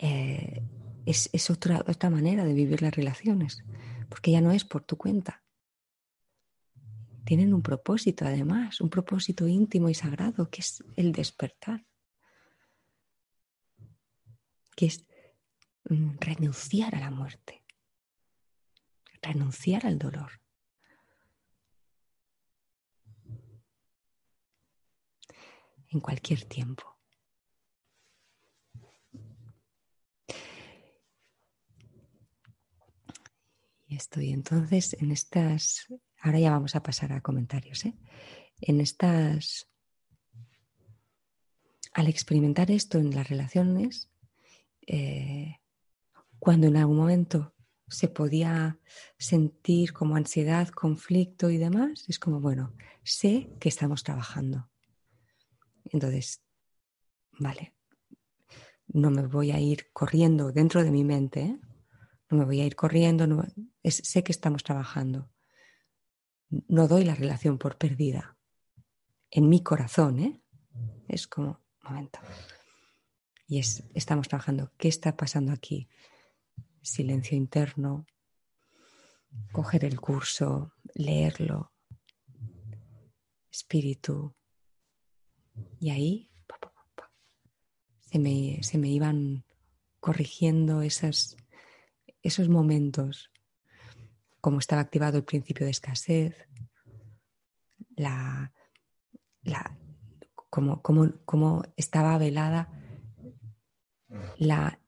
[0.00, 0.62] eh,
[1.06, 3.64] es, otra, otra manera de vivir las relaciones,
[4.08, 5.42] porque ya no es por tu cuenta.
[7.24, 11.84] Tienen un propósito, además, un propósito íntimo y sagrado, que es el despertar,
[14.76, 15.04] que es
[15.88, 17.64] mm, renunciar a la muerte,
[19.20, 20.40] renunciar al dolor.
[25.90, 26.97] En cualquier tiempo.
[33.88, 35.86] Y estoy entonces en estas,
[36.20, 37.94] ahora ya vamos a pasar a comentarios, ¿eh?
[38.60, 39.66] en estas,
[41.94, 44.10] al experimentar esto en las relaciones,
[44.86, 45.56] eh,
[46.38, 47.54] cuando en algún momento
[47.88, 48.78] se podía
[49.16, 54.68] sentir como ansiedad, conflicto y demás, es como, bueno, sé que estamos trabajando.
[55.84, 56.42] Entonces,
[57.38, 57.74] vale,
[58.88, 61.58] no me voy a ir corriendo dentro de mi mente, ¿eh?
[62.30, 63.44] No me voy a ir corriendo, no,
[63.84, 65.30] sé que estamos trabajando.
[66.50, 68.36] No doy la relación por perdida.
[69.30, 70.42] En mi corazón, ¿eh?
[71.08, 72.18] Es como, momento.
[73.46, 74.72] Y es, estamos trabajando.
[74.76, 75.88] ¿Qué está pasando aquí?
[76.82, 78.06] Silencio interno,
[79.52, 81.72] coger el curso, leerlo,
[83.50, 84.34] espíritu.
[85.80, 86.30] Y ahí
[88.00, 89.44] se me, se me iban
[90.00, 91.36] corrigiendo esas
[92.28, 93.30] esos momentos,
[94.40, 96.34] como estaba activado el principio de escasez,
[97.96, 98.52] la,
[99.42, 99.76] la,
[100.50, 102.70] como, como, estaba velada
[104.38, 104.80] la,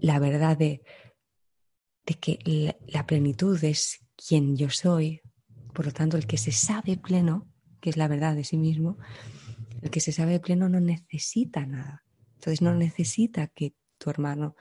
[0.00, 0.82] la verdad de,
[2.06, 5.20] de que la, la, plenitud es quien yo soy,
[5.74, 7.48] por lo tanto el que se sabe pleno,
[7.80, 8.98] que es la verdad de sí mismo,
[9.82, 12.04] el que se sabe pleno no necesita nada.
[12.34, 14.56] Entonces no necesita que tu hermano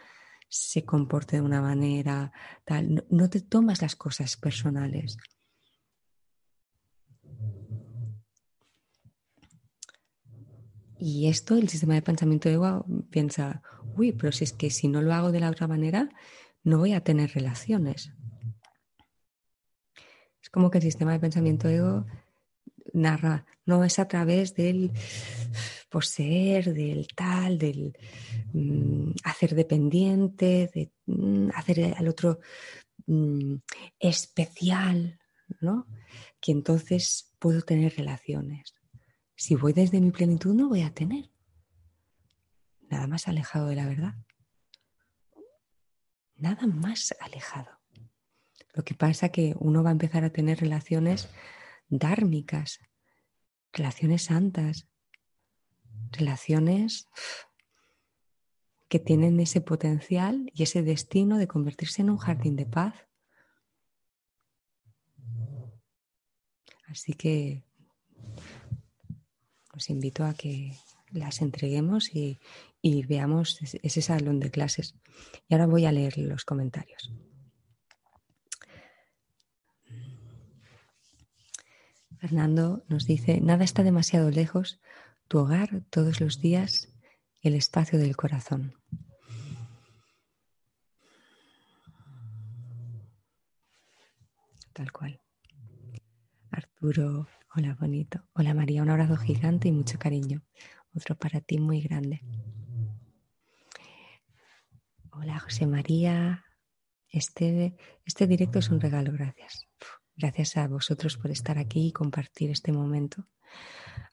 [0.51, 2.33] se comporte de una manera
[2.65, 3.05] tal.
[3.09, 5.17] No, te tomas las cosas personales.
[10.99, 13.63] Y esto, el sistema de pensamiento de ego piensa,
[13.95, 16.09] uy, pero si es que si no lo hago de la otra manera,
[16.63, 18.11] no voy a tener relaciones.
[20.41, 22.05] Es como que el sistema de pensamiento ego
[22.93, 24.91] narra, no es a través del
[25.89, 27.97] poseer, del tal, del
[28.53, 32.39] mm, hacer dependiente, de mm, hacer al otro
[33.07, 33.55] mm,
[33.99, 35.19] especial,
[35.59, 35.87] ¿no?
[36.39, 38.73] Que entonces puedo tener relaciones.
[39.35, 41.31] Si voy desde mi plenitud no voy a tener
[42.91, 44.13] nada más alejado de la verdad.
[46.35, 47.69] Nada más alejado.
[48.73, 51.29] Lo que pasa que uno va a empezar a tener relaciones
[51.91, 52.79] dármicas,
[53.71, 54.87] relaciones santas,
[56.11, 57.07] relaciones
[58.89, 62.95] que tienen ese potencial y ese destino de convertirse en un jardín de paz.
[66.87, 67.63] Así que
[69.73, 70.75] os invito a que
[71.11, 72.39] las entreguemos y,
[72.81, 74.95] y veamos ese salón de clases.
[75.47, 77.13] Y ahora voy a leer los comentarios.
[82.21, 84.79] Fernando nos dice, nada está demasiado lejos,
[85.27, 86.87] tu hogar todos los días,
[87.41, 88.75] el espacio del corazón.
[94.71, 95.19] Tal cual.
[96.51, 98.23] Arturo, hola bonito.
[98.33, 100.43] Hola María, un abrazo gigante y mucho cariño.
[100.95, 102.21] Otro para ti muy grande.
[105.09, 106.45] Hola José María.
[107.09, 109.70] Este, este directo es un regalo, gracias.
[110.21, 113.25] Gracias a vosotros por estar aquí y compartir este momento.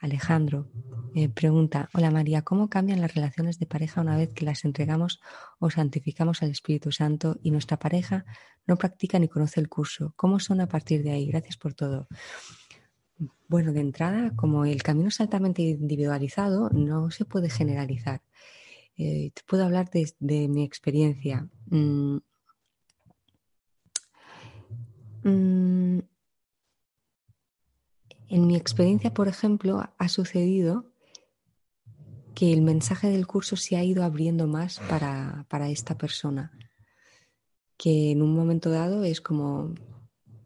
[0.00, 0.70] Alejandro
[1.14, 5.20] eh, pregunta, hola María, ¿cómo cambian las relaciones de pareja una vez que las entregamos
[5.58, 8.24] o santificamos al Espíritu Santo y nuestra pareja
[8.66, 10.14] no practica ni conoce el curso?
[10.16, 11.26] ¿Cómo son a partir de ahí?
[11.26, 12.08] Gracias por todo.
[13.46, 18.22] Bueno, de entrada, como el camino es altamente individualizado, no se puede generalizar.
[18.96, 21.46] Eh, te puedo hablar de, mi experiencia.
[21.66, 22.16] Mm,
[25.22, 25.98] mm,
[28.30, 30.92] en mi experiencia, por ejemplo, ha sucedido
[32.34, 36.52] que el mensaje del curso se ha ido abriendo más para, esta persona,
[37.76, 39.74] que en un momento dado es como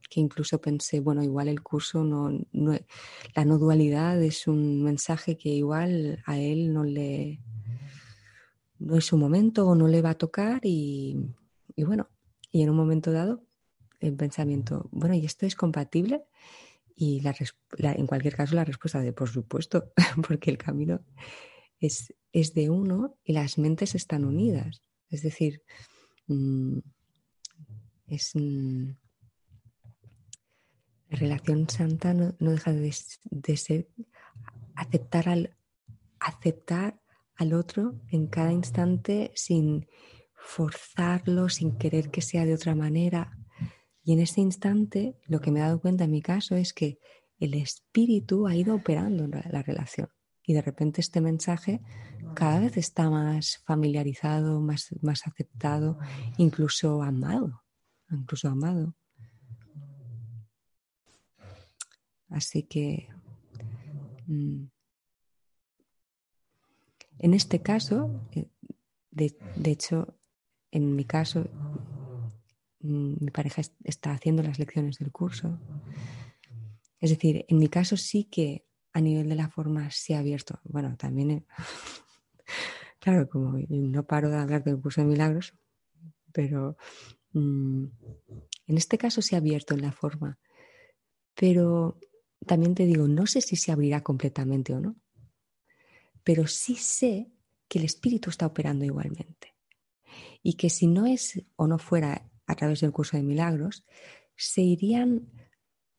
[0.08, 2.30] que incluso pensé, bueno, igual el curso no,
[3.34, 7.40] la no dualidad es un mensaje que igual a él no le
[8.78, 11.30] no es su momento o no le va a tocar y
[11.76, 12.08] bueno,
[12.50, 13.42] y en un momento dado
[14.02, 16.24] el pensamiento, bueno, ¿y esto es compatible?
[16.94, 17.22] Y
[17.78, 19.92] en cualquier caso la respuesta de por supuesto,
[20.26, 21.00] porque el camino
[21.80, 24.82] es, es, de uno y las mentes están unidas.
[25.08, 25.62] Es decir,
[26.26, 26.78] mm,
[28.08, 28.90] es, mm,
[31.10, 32.94] la relación santa no, deja de,
[33.30, 33.88] de, ser
[34.74, 35.56] aceptar al,
[36.20, 37.00] aceptar
[37.36, 39.86] al otro en cada instante sin
[40.34, 43.38] forzarlo, sin querer que sea de otra manera,
[44.04, 46.98] y en ese instante, lo que me he dado cuenta en mi caso es que
[47.38, 50.08] el espíritu ha ido operando en la relación.
[50.44, 51.80] Y de repente este mensaje
[52.34, 55.98] cada vez está más familiarizado, más, más aceptado,
[56.36, 57.62] incluso amado.
[58.10, 58.94] Incluso amado.
[62.28, 63.08] Así que
[64.26, 64.64] mm,
[67.18, 68.48] en este caso, eh,
[69.10, 70.18] de, de hecho,
[70.70, 71.46] en mi caso,
[72.82, 75.58] mi pareja está haciendo las lecciones del curso.
[77.00, 80.60] Es decir, en mi caso sí que a nivel de la forma se ha abierto.
[80.64, 81.46] Bueno, también,
[83.00, 85.54] claro, como no paro de hablar del curso de milagros,
[86.32, 86.76] pero
[87.32, 87.84] mm,
[88.66, 90.38] en este caso se ha abierto en la forma.
[91.34, 91.98] Pero
[92.46, 94.96] también te digo, no sé si se abrirá completamente o no,
[96.24, 97.32] pero sí sé
[97.68, 99.54] que el espíritu está operando igualmente.
[100.42, 103.84] Y que si no es o no fuera a través del curso de milagros,
[104.36, 105.30] se irían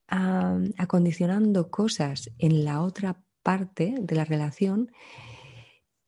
[0.08, 4.92] acondicionando cosas en la otra parte de la relación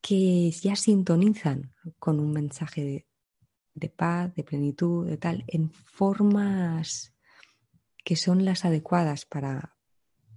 [0.00, 3.06] que ya sintonizan con un mensaje
[3.74, 7.12] de, paz, de plenitud, de tal, en formas
[8.04, 9.76] que son las adecuadas para,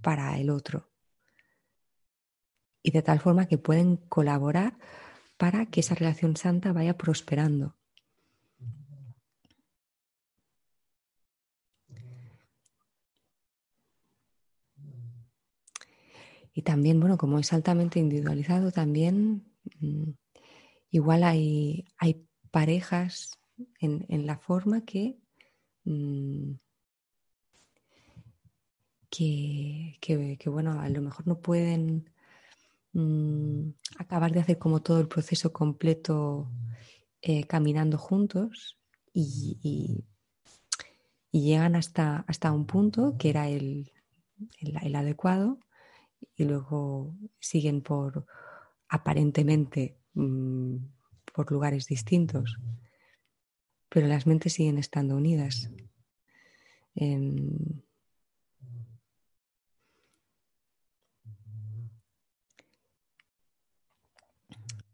[0.02, 0.90] para el otro.
[2.82, 4.80] Y de tal forma que pueden colaborar
[5.38, 7.79] para que esa relación santa vaya prosperando.
[16.60, 19.46] Y también, bueno, como es altamente individualizado, también
[19.80, 20.10] mm,
[20.92, 23.40] igual hay, hay parejas
[23.80, 25.18] en, la forma que,
[25.86, 26.56] mm,
[29.10, 32.10] que, bueno, a lo mejor no pueden
[32.92, 36.52] mm, acabar de hacer como todo el proceso completo
[37.22, 38.78] eh, caminando juntos
[39.14, 40.04] y,
[41.32, 43.94] llegan hasta, hasta un punto que era el,
[44.60, 45.58] el adecuado
[46.36, 48.26] y luego siguen por
[48.88, 50.78] aparentemente mm,
[51.34, 52.58] por lugares distintos,
[53.90, 55.70] pero las mentes siguen estando unidas.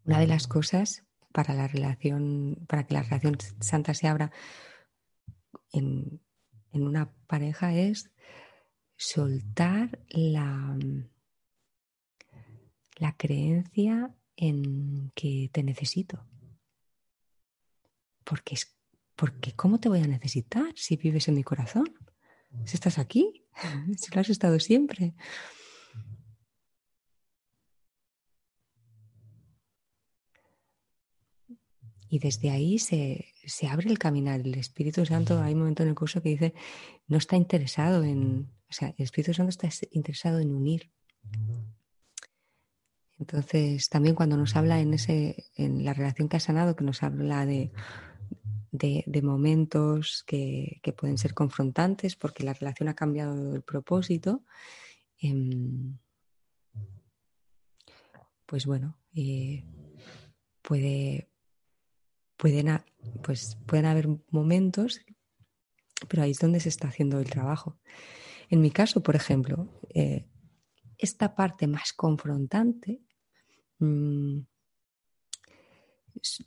[0.04, 1.02] una de las cosas
[1.32, 4.30] para la relación, para que la relación santa se abra
[5.72, 6.20] en
[6.72, 8.08] una pareja es
[8.96, 10.78] soltar la,
[12.96, 16.26] la creencia en que te necesito.
[18.24, 18.76] Porque, es,
[19.14, 21.86] porque ¿cómo te voy a necesitar si vives en mi corazón?
[22.64, 23.44] Si estás aquí,
[23.96, 25.14] si lo has estado siempre.
[32.08, 34.40] Y desde ahí se, se, abre el caminar.
[34.40, 36.54] El Espíritu Santo, hay un momento en el curso que dice,
[37.08, 40.90] no está interesado en, O sea, el Espíritu Santo está interesado en unir.
[43.18, 47.02] Entonces, también cuando nos habla en, ese, en la relación que ha sanado, que nos
[47.02, 47.72] habla de,
[48.72, 54.44] de, momentos que, pueden ser confrontantes porque la relación ha cambiado el propósito,
[55.18, 55.98] em,
[58.44, 59.64] pues bueno, eh,
[60.62, 61.28] puede,
[62.36, 62.82] pueden,
[63.22, 65.00] pues pueden haber momentos,
[66.08, 67.78] pero ahí es donde se está haciendo el trabajo.
[68.48, 70.26] En mi caso, por ejemplo, eh,
[70.98, 73.02] esta parte más confrontante
[73.78, 74.40] mm,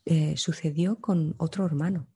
[0.05, 2.07] eh, sucedió con otro hermano.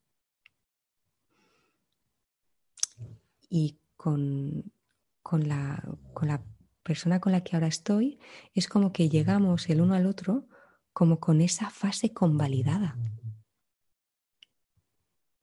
[3.49, 4.72] Y con,
[5.22, 5.84] con, la,
[6.14, 6.43] con la
[6.82, 8.20] persona con la que ahora estoy,
[8.53, 10.47] es como que llegamos el uno al otro
[10.91, 12.97] como con esa fase convalidada.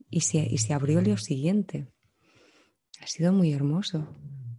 [0.09, 1.87] Y se, y se abrió lo siguiente.
[3.01, 4.07] Ha sido muy hermoso.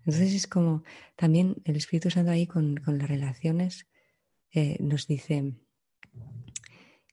[0.05, 0.83] Entonces es como
[1.17, 3.87] también el Espíritu Santo ahí con, las relaciones
[4.53, 5.55] eh, nos dice,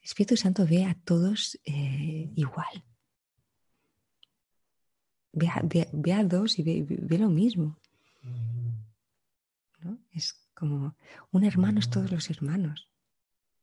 [0.01, 2.83] Espíritu Santo ve a todos eh, igual.
[5.31, 7.77] Ve a, dos y ve, lo mismo.
[10.11, 10.95] Es como
[11.31, 12.89] un hermano es todos los hermanos.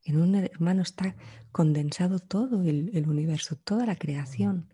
[0.04, 1.16] En un hermano está
[1.50, 4.72] condensado todo el, universo, toda la creación.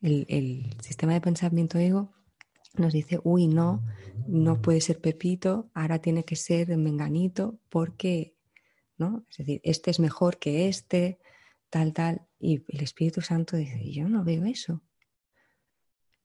[0.00, 2.14] El, sistema de pensamiento ego
[2.76, 3.82] nos dice, uy, no,
[4.26, 8.34] no puede ser Pepito, ahora tiene que ser Menganito, porque,
[8.96, 9.24] ¿no?
[9.30, 11.18] Es decir, este es mejor que este,
[11.70, 12.26] tal, tal.
[12.38, 14.82] Y el Espíritu Santo dice, yo no veo eso.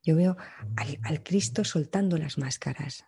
[0.04, 0.38] Yo veo
[1.04, 3.06] al Cristo soltando las máscaras,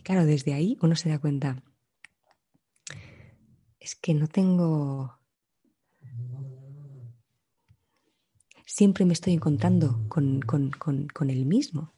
[0.00, 1.62] Y claro, desde ahí uno se da cuenta,
[3.78, 5.19] es que no tengo...
[8.72, 11.92] Siempre me estoy encontrando con, con, el mismo.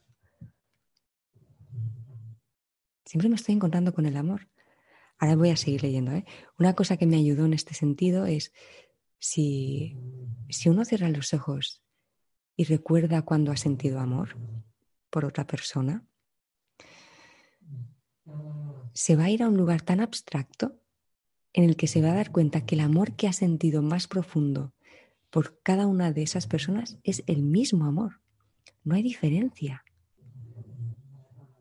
[3.04, 4.48] Siempre me estoy encontrando con el amor.
[5.18, 6.12] Ahora voy a seguir leyendo.
[6.12, 6.24] ¿eh?
[6.58, 8.54] Una cosa que me ayudó en este sentido es
[9.18, 9.98] si,
[10.48, 11.82] si uno cierra los ojos
[12.56, 14.38] y recuerda cuando ha sentido amor
[15.10, 16.06] por otra persona,
[18.94, 20.80] se va a ir a un lugar tan abstracto
[21.52, 24.08] en el que se va a dar cuenta que el amor que ha sentido más
[24.08, 24.72] profundo
[25.33, 28.20] por cada una de esas personas es el mismo amor.
[28.85, 29.83] No hay diferencia.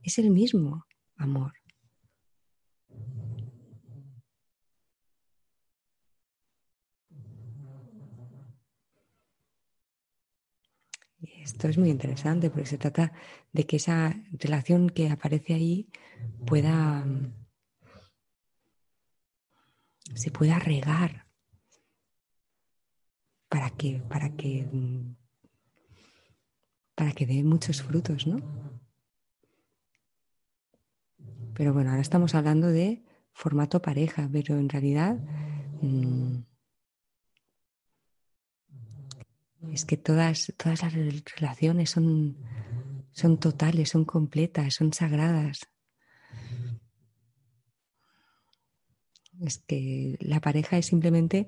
[0.04, 1.54] Es el mismo amor.
[11.22, 13.14] Esto es muy interesante porque se trata
[13.54, 15.90] de que esa relación que aparece ahí
[16.46, 17.06] pueda
[20.14, 21.31] se pueda regar
[23.52, 24.66] para que para que
[26.96, 28.38] para que dé muchos frutos, ¿no?
[31.54, 35.18] Pero bueno, ahora estamos hablando de formato pareja, pero en realidad
[35.82, 36.44] mm,
[39.74, 42.38] es que todas, todas las relaciones son,
[43.12, 45.60] son totales, son completas, son sagradas.
[49.42, 51.48] Es que la pareja es simplemente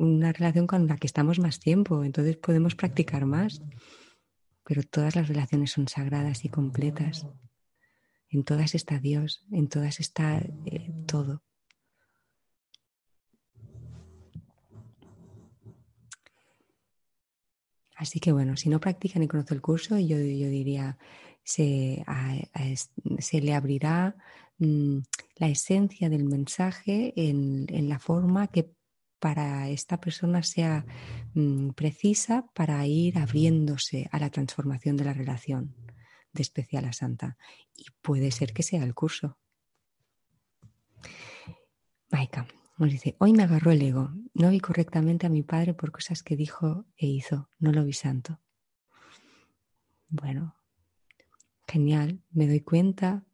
[0.00, 3.62] una relación con la que estamos más tiempo, entonces podemos practicar más.
[4.64, 7.26] Pero todas las relaciones son sagradas y completas.
[8.28, 11.42] En todas está Dios, en todas está eh, todo.
[17.96, 20.96] Así que bueno, si no practica ni conoce el curso, yo, yo diría,
[21.44, 22.02] se,
[23.18, 24.16] se le abrirá
[24.58, 24.98] mm,
[25.36, 28.72] la esencia del mensaje en, la forma que
[29.20, 30.84] para esta persona sea
[31.34, 35.76] mm, precisa para ir abriéndose a la transformación de la relación
[36.32, 37.36] de especial a santa.
[37.76, 39.38] Y puede ser que sea el curso.
[42.10, 42.46] Maika.
[42.78, 44.10] Nos dice, hoy me agarró el ego.
[44.32, 47.50] No vi correctamente a mi padre por cosas que dijo e hizo.
[47.58, 48.40] No lo vi santo.
[50.08, 50.56] Bueno,
[51.68, 52.22] genial.
[52.30, 53.26] Me doy cuenta,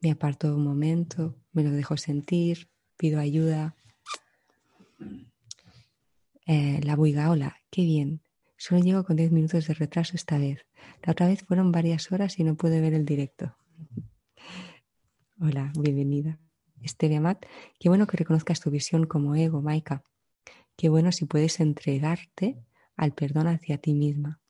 [0.00, 3.76] me aparto un momento, me lo dejo sentir, pido ayuda.
[6.46, 8.20] Eh, la buiga, hola, qué bien.
[8.56, 10.66] Solo llego con 10 minutos de retraso esta vez.
[11.02, 13.56] La otra vez fueron varias horas y no pude ver el directo.
[15.40, 16.38] Hola, bienvenida.
[16.82, 17.44] Esteve Amat,
[17.78, 20.02] qué bueno que reconozcas tu visión como ego, Maika.
[20.76, 22.56] Qué bueno si puedes entregarte
[22.96, 24.40] al perdón hacia ti misma.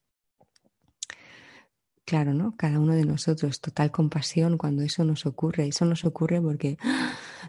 [2.04, 2.54] Claro, ¿no?
[2.56, 5.68] Cada uno de nosotros, total compasión cuando eso nos ocurre.
[5.68, 6.76] Eso nos ocurre porque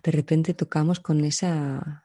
[0.03, 2.04] de repente tocamos con esa,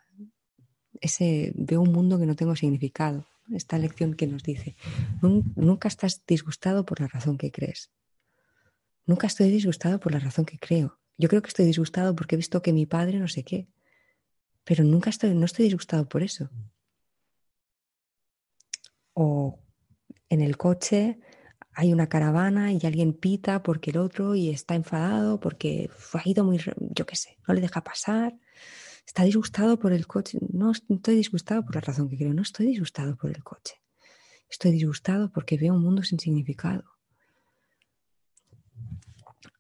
[1.01, 3.27] ese veo un mundo que no tengo significado.
[3.53, 4.77] Esta lección que nos dice,
[5.21, 7.91] nunca estás disgustado por la razón que crees.
[9.07, 11.01] Nunca estoy disgustado por la razón que creo.
[11.19, 13.67] Yo creo que estoy disgustado porque he visto que mi padre no sé qué,
[14.63, 16.49] pero nunca estoy, no estoy disgustado por eso.
[19.15, 19.59] O
[20.29, 21.19] en el coche
[21.73, 26.45] hay una caravana y alguien pita porque el otro y está enfadado porque ha ido
[26.45, 28.39] muy, yo qué sé, no le deja pasar.
[29.07, 30.39] Está disgustado por el coche.
[30.53, 33.75] No estoy disgustado por la razón que creo, no estoy disgustado por el coche.
[34.49, 36.85] Estoy disgustado porque veo un mundo sin significado.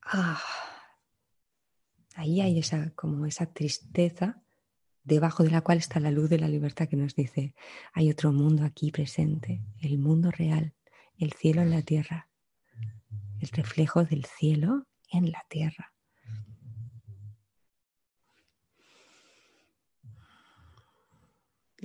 [0.03, 0.43] Ah,
[2.17, 4.43] ahí hay esa, como esa tristeza
[5.05, 7.55] debajo de la cual está la luz de la libertad que nos dice,
[7.93, 10.75] hay otro mundo aquí presente, el mundo real,
[11.17, 12.29] el cielo en la tierra,
[13.41, 15.95] el reflejo del cielo en la tierra.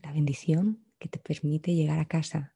[0.06, 2.54] La bendición que te permite llegar a casa,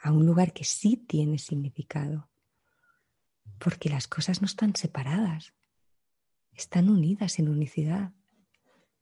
[0.00, 2.30] a un lugar que sí tiene significado,
[3.58, 5.52] porque las cosas no están separadas,
[6.52, 8.12] están unidas en unicidad.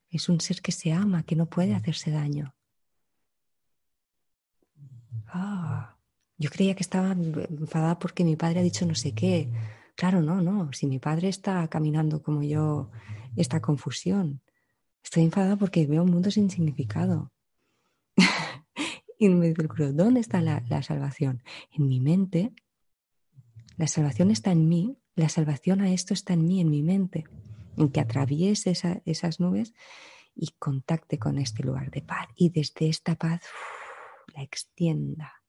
[0.09, 2.55] Es un ser que se ama, que no puede hacerse daño.
[5.27, 5.99] Ah,
[6.39, 9.51] yo creía que estaba enfadada porque mi padre ha dicho no sé qué.
[9.95, 10.73] Claro, no, no.
[10.73, 12.89] Si mi padre está caminando como yo,
[13.35, 14.41] esta confusión.
[15.03, 17.31] Estoy enfadada porque veo un mundo sin significado.
[19.17, 21.43] y me dice el ¿dónde está la, la salvación?
[21.71, 22.53] En mi mente
[23.79, 27.23] la salvación está en mí, la salvación a esto está en mí, en mi mente,
[27.77, 28.73] en que atraviese
[29.05, 29.73] esas nubes
[30.35, 33.41] y contacte con este lugar de paz y desde esta paz
[34.35, 35.43] la extienda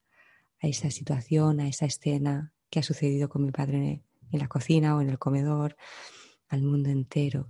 [0.61, 4.95] a esa situación, a esa escena que ha sucedido con mi padre en la cocina
[4.95, 5.75] o en el comedor,
[6.47, 7.49] al mundo entero.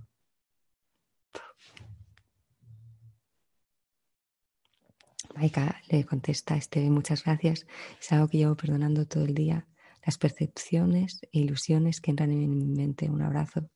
[5.34, 7.66] Maika le contesta, este, muchas gracias.
[8.00, 9.66] Es algo que llevo perdonando todo el día
[10.04, 13.08] las percepciones e ilusiones que entran en mi mente.
[13.08, 13.70] Un abrazo.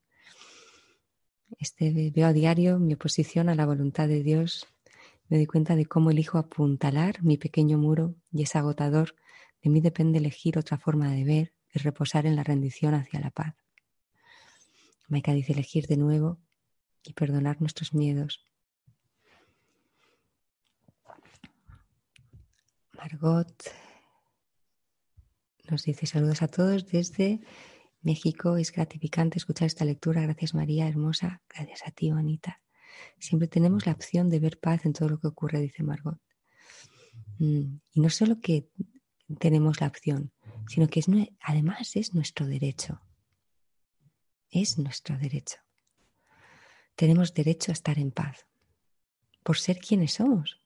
[1.57, 4.67] Este, veo a diario mi oposición a la voluntad de Dios.
[5.29, 9.15] Me doy cuenta de cómo elijo apuntalar mi pequeño muro y es agotador.
[9.63, 13.31] De mí depende elegir otra forma de ver y reposar en la rendición hacia la
[13.31, 13.55] paz.
[15.07, 16.39] Maika dice elegir de nuevo
[17.03, 18.45] y perdonar nuestros miedos.
[22.97, 23.63] Margot
[25.69, 27.41] nos dice saludos a todos desde
[28.01, 28.57] México.
[28.57, 30.21] Es gratificante escuchar esta lectura.
[30.21, 31.41] Gracias María, hermosa.
[31.49, 32.61] Gracias a ti, Anita.
[33.19, 36.19] Siempre tenemos la opción de ver paz en todo lo que ocurre, dice Margot.
[37.39, 38.69] Mm, y no solo que
[39.39, 40.31] tenemos la opción,
[40.67, 41.07] sino que es,
[41.41, 43.01] además es nuestro derecho.
[44.49, 45.57] Es nuestro derecho.
[46.95, 48.47] Tenemos derecho a estar en paz
[49.43, 50.59] por ser quienes somos.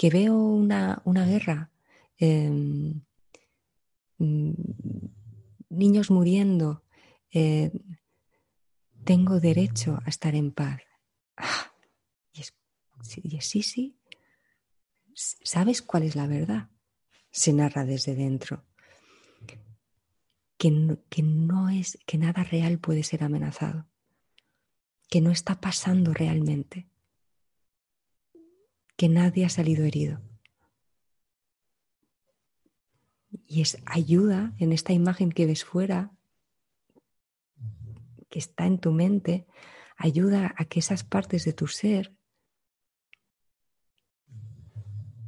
[0.00, 1.70] Que veo una, una guerra
[2.20, 3.00] Em,
[4.18, 4.52] mm,
[5.70, 6.84] niños muriendo,
[7.32, 7.72] eh,
[9.04, 10.82] tengo derecho a estar en paz.
[11.38, 11.72] Ah,
[12.34, 13.96] y, es, sí, sí,
[15.14, 16.68] ¿sabes cuál es la verdad?
[17.30, 18.66] Se narra desde dentro.
[20.58, 23.86] Que que no es, que nada real puede ser amenazado,
[25.08, 26.89] que no está pasando realmente,
[29.00, 30.20] que nadie ha salido herido.
[33.46, 36.12] Y es ayuda en esta imagen que ves fuera,
[38.28, 39.46] que está en tu mente,
[39.96, 42.14] ayuda a que esas partes de tu ser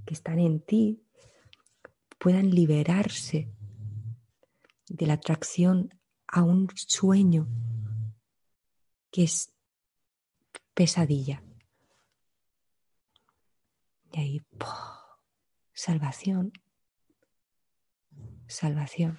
[0.04, 1.02] que están en ti
[2.18, 3.50] puedan liberarse
[4.86, 7.48] de la atracción a un sueño
[9.10, 9.50] que es
[10.74, 11.42] pesadilla.
[14.12, 14.42] Y ahí,
[15.72, 16.52] salvación
[18.52, 19.18] salvación.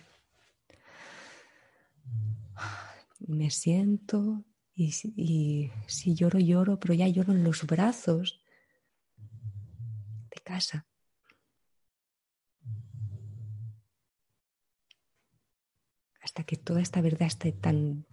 [3.20, 4.44] Me siento
[4.76, 8.42] y, si lloro, lloro, pero ya lloro en los brazos
[9.18, 10.88] de casa.
[16.22, 18.06] Hasta que toda esta verdad esté tan,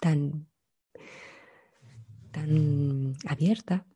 [0.00, 0.46] tan,
[2.30, 3.86] tan abierta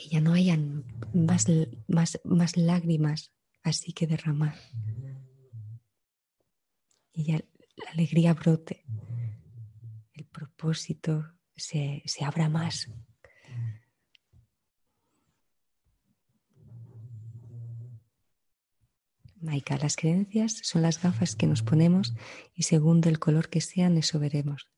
[0.00, 1.46] que ya no hayan más,
[1.88, 3.32] más, más lágrimas
[3.62, 4.56] así que derramar
[7.12, 7.44] y ya
[7.76, 8.84] la alegría brote,
[10.14, 12.90] el propósito se, se abra más.
[19.40, 22.14] Maika, las creencias son las gafas que nos ponemos
[22.54, 24.68] y según del color que sean, eso veremos.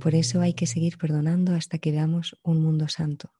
[0.00, 3.32] Por eso hay que seguir perdonando hasta que veamos un mundo santo.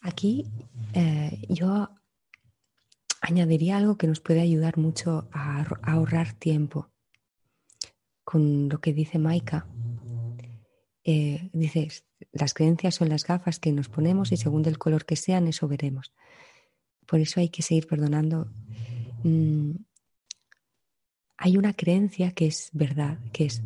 [0.00, 0.46] Aquí
[0.94, 1.90] eh, yo
[3.20, 6.90] añadiría algo que nos puede ayudar mucho a ahorrar tiempo
[8.24, 9.66] con lo que dice Maika.
[11.04, 15.16] Eh, dices, las creencias son las gafas que nos ponemos y según el color que
[15.16, 16.12] sean, eso veremos.
[17.06, 18.50] Por eso hay que seguir perdonando.
[19.24, 19.72] Mm,
[21.36, 23.62] hay una creencia que es verdad, que es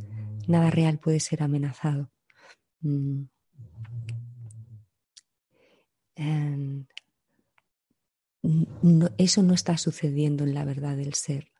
[0.46, 2.10] nada real puede ser amenazado.
[2.80, 3.24] Mm.
[9.18, 11.50] Eso no está sucediendo en la verdad del ser.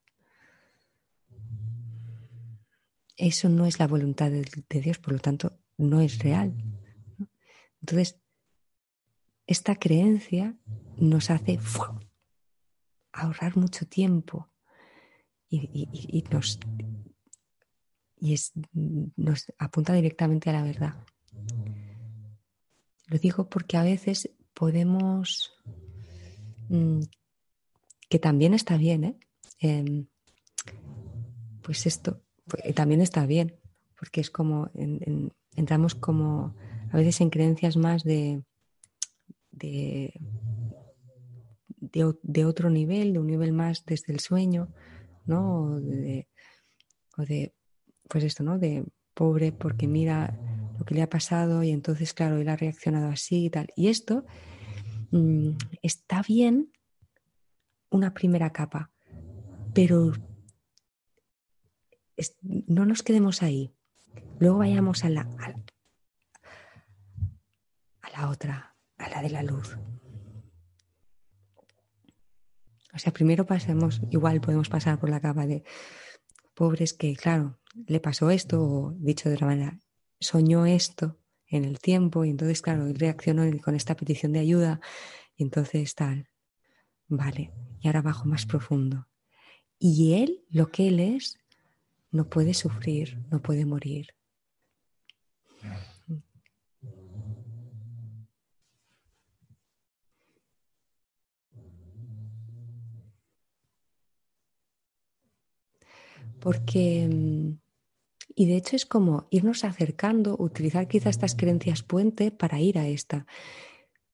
[3.17, 4.45] Eso no es la voluntad de,
[4.81, 6.55] Dios, por lo tanto, no es real.
[7.81, 8.19] Entonces,
[9.47, 10.57] esta creencia
[10.97, 11.59] nos hace
[13.13, 14.51] ahorrar mucho tiempo
[15.49, 16.59] y, nos,
[18.19, 18.37] y
[19.17, 20.95] nos apunta directamente a la verdad.
[23.07, 25.53] Lo digo porque a veces podemos,
[26.69, 27.01] mm,
[28.09, 29.19] que también está bien, ¿eh?
[29.61, 30.07] Em,
[31.63, 33.57] pues esto pues, también está bien,
[33.99, 34.71] porque es como,
[35.57, 36.55] entramos como
[36.93, 38.43] a veces en creencias más de,
[39.51, 40.13] de,
[41.81, 44.69] de, otro nivel, de un nivel más desde el sueño,
[45.27, 45.63] ¿no?
[45.63, 46.29] O de,
[47.17, 47.53] o de
[48.09, 48.59] pues esto, ¿no?
[48.59, 48.85] De
[49.15, 50.39] pobre porque mira
[50.79, 53.69] lo que le ha pasado y entonces, claro, él ha reaccionado así y tal.
[53.77, 54.25] Y esto
[55.11, 55.51] mm,
[55.83, 56.73] está bien
[57.91, 58.91] una primera capa,
[59.73, 60.13] pero
[62.43, 63.75] no nos quedemos ahí.
[64.39, 65.23] Luego vayamos a la,
[68.03, 69.77] a la otra, a la de la luz.
[72.95, 75.65] O sea, primero pasemos, igual podemos pasar por la capa de
[76.55, 79.81] pobres que, claro, le pasó esto, o dicho de otra manera,
[80.21, 84.81] soñó esto en el tiempo, y entonces, claro, él reaccionó con esta petición de ayuda,
[85.37, 86.29] y entonces tal,
[87.09, 89.09] vale, y ahora bajo más profundo.
[89.79, 91.39] Y él, lo que él es,
[92.11, 94.09] no puede sufrir, no puede morir.
[106.41, 107.44] Porque, mm,
[108.35, 112.89] y de hecho es como irnos acercando, utilizar quizás estas creencias puente para ir a
[112.89, 113.27] esta,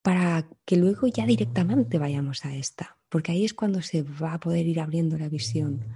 [0.02, 4.40] para que luego ya directamente vayamos a esta, porque ahí es cuando se va a
[4.40, 5.86] poder ir abriendo la visión.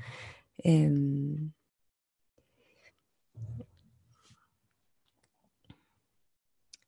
[0.59, 1.53] Em,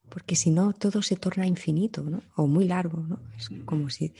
[0.08, 2.22] porque si no todo se torna infinito ¿no?
[2.36, 3.20] o muy largo, ¿no?
[3.36, 4.14] es como si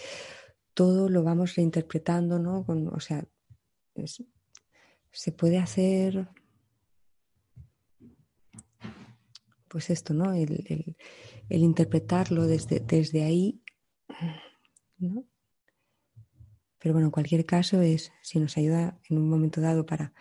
[0.75, 2.67] todo lo vamos reinterpretando, ¿no?
[2.69, 3.25] o sea,
[5.11, 6.29] se puede hacer
[9.69, 10.33] pues esto, ¿no?
[10.33, 10.67] El,
[11.49, 13.63] interpretarlo desde, desde ahí,
[14.99, 15.25] ¿no?
[16.79, 20.13] Pero bueno, en cualquier caso es, si nos ayuda en un momento dado para,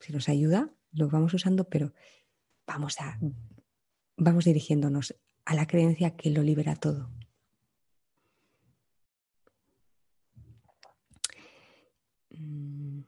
[0.00, 1.92] si nos ayuda, lo vamos usando, pero
[2.66, 3.18] vamos a
[4.16, 5.14] vamos dirigiéndonos
[5.44, 7.10] a la creencia que lo libera todo.
[12.30, 13.02] Mm.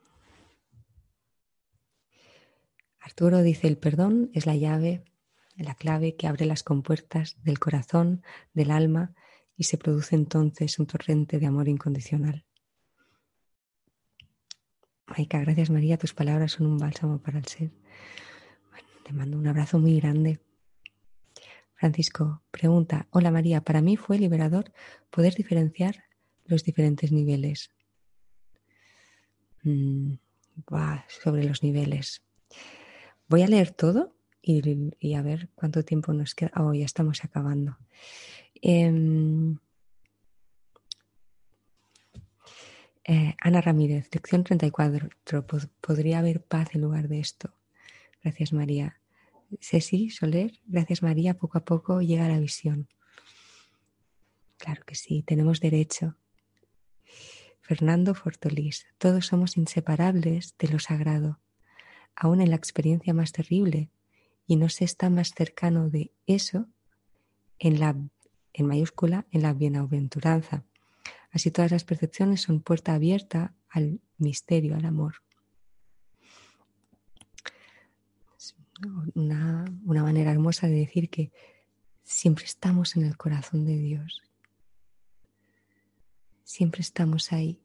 [3.00, 5.04] Arturo dice, el perdón es la llave,
[5.64, 9.14] la clave que abre las compuertas del corazón, del alma,
[9.56, 12.44] y se produce entonces un torrente de amor incondicional.
[15.06, 17.70] Maika, gracias María, tus palabras son un bálsamo para el ser.
[19.04, 20.40] te mando un abrazo muy grande.
[21.74, 24.72] Francisco pregunta, hola María, para mí fue liberador
[25.10, 26.04] poder diferenciar
[26.44, 27.70] los diferentes niveles.
[29.62, 30.14] Mm,
[31.08, 32.22] sobre los niveles.
[33.28, 34.15] Voy a leer todo
[34.46, 36.52] y, a ver cuánto tiempo nos queda.
[36.56, 37.76] Oh, ya estamos acabando.
[38.62, 39.58] Em,
[43.04, 45.08] eh, Ana Ramírez, lección 34.
[45.80, 47.54] ¿Podría haber paz en lugar de esto?
[48.22, 49.00] Gracias, María.
[49.60, 52.88] Ceci Soler, gracias María, poco a poco llega la visión.
[54.58, 56.16] Claro que sí, tenemos derecho.
[57.60, 61.40] Fernando Fortolís, todos somos inseparables de lo sagrado,
[62.14, 63.90] aún en la experiencia más terrible,
[64.46, 66.66] y no se está más cercano de eso
[67.58, 67.96] en la
[68.52, 70.64] en mayúscula en la bienaventuranza.
[71.30, 75.16] Así todas las percepciones son puerta abierta al misterio, al amor.
[79.14, 81.32] una, manera hermosa de decir que
[82.02, 84.22] siempre estamos en el corazón de Dios.
[86.44, 87.60] Siempre estamos ahí.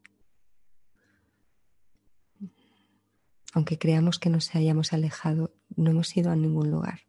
[3.51, 7.01] Aunque creamos que nos hayamos alejado, no hemos ido a ningún lugar.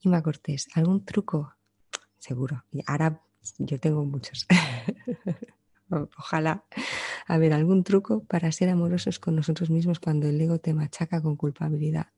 [0.00, 1.54] Ima Cortés, ¿algún truco?
[2.18, 2.64] Seguro.
[2.86, 3.22] Ahora
[3.58, 4.46] yo tengo muchos.
[5.90, 6.64] Ojalá.
[7.26, 11.20] A ver, algún truco para ser amorosos con nosotros mismos cuando el ego te machaca
[11.20, 12.08] con culpabilidad.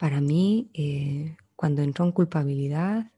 [0.00, 3.12] Para mí, eh, cuando entro en culpabilidad,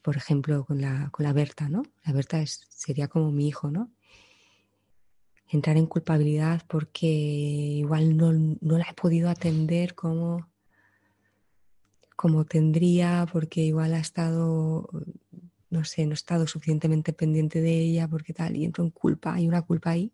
[0.00, 1.82] por ejemplo, con la, con la Berta, ¿no?
[2.04, 3.90] La Berta es, sería como mi hijo, ¿no?
[5.48, 8.30] Entrar en culpabilidad porque igual no,
[8.78, 10.48] la he podido atender como,
[12.14, 14.88] como tendría, porque igual ha estado,
[15.68, 19.34] no sé, no he estado suficientemente pendiente de ella, porque tal, y entro en culpa,
[19.34, 20.12] hay una culpa ahí.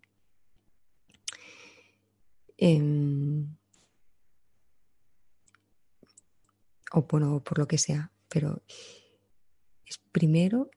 [2.57, 3.55] Em,
[6.93, 8.63] o bueno, por lo que sea, pero
[9.85, 10.71] es primero,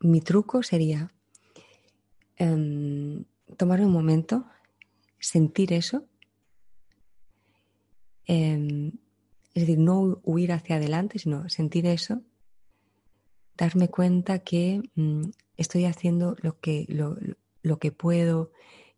[0.00, 1.12] mi truco sería
[2.36, 3.24] em,
[3.56, 4.46] tomar un momento,
[5.18, 6.06] sentir eso,
[8.26, 8.92] em,
[9.54, 12.22] es decir, no huir hacia adelante, sino sentir eso,
[13.56, 15.24] darme cuenta que mm,
[15.56, 18.52] estoy haciendo lo que, lo, que puedo,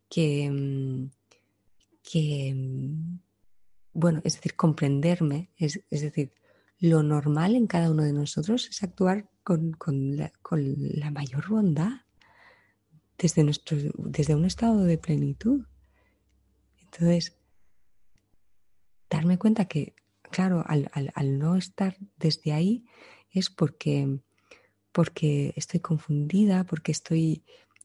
[0.09, 1.09] que, mm,
[2.03, 3.19] que mm,
[3.93, 6.33] bueno, es decir, comprenderme, es, decir,
[6.79, 9.77] lo normal en cada uno de nosotros es actuar con,
[10.17, 12.01] la, mayor bondad
[13.17, 15.65] desde, nuestro, desde un estado de plenitud.
[16.81, 17.37] Entonces,
[19.09, 19.95] darme cuenta que,
[20.31, 22.85] claro, al, no estar desde ahí
[23.31, 24.19] es porque,
[24.91, 27.43] porque estoy confundida, porque estoy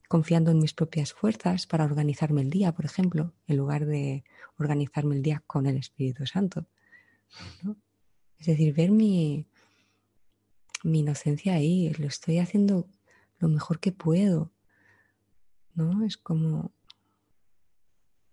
[0.09, 4.25] confiando en mis propias fuerzas para organizarme el día, por ejemplo, en lugar de
[4.59, 6.67] organizarme el día con el Espíritu Santo.
[8.39, 9.47] Es decir, ver mi,
[10.83, 12.89] mi inocencia ahí, lo estoy haciendo
[13.39, 14.51] lo mejor que puedo.
[15.75, 16.05] ¿No?
[16.05, 16.73] Es como.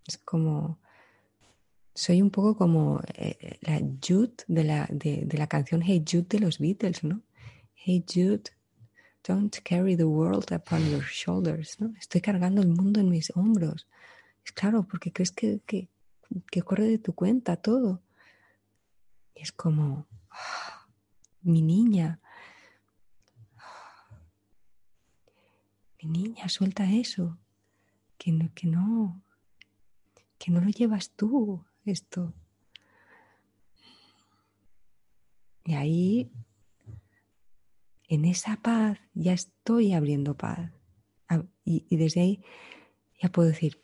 [0.06, 0.80] Es como.
[1.94, 6.40] Soy un poco como eh, la Jude de la, de, la canción Hey Jude de
[6.40, 7.22] los Beatles, ¿no?
[7.74, 8.42] Hey Jude,
[9.26, 11.80] Don't carry the world upon your shoulders.
[11.80, 11.92] ¿no?
[11.98, 13.88] Estoy cargando el mundo en mis hombros.
[14.44, 18.00] Es claro, porque crees que, que, corre de tu cuenta todo.
[19.34, 20.86] Y es como, ah,
[21.42, 22.20] mi niña,
[26.00, 27.36] mi niña, suelta eso.
[28.18, 29.22] Que no, que no,
[30.38, 32.32] que no lo llevas tú, esto.
[35.64, 36.30] Y ahí
[38.08, 40.72] en esa paz ya estoy abriendo paz.
[41.64, 42.44] Y, desde ahí
[43.20, 43.82] ya puedo decir,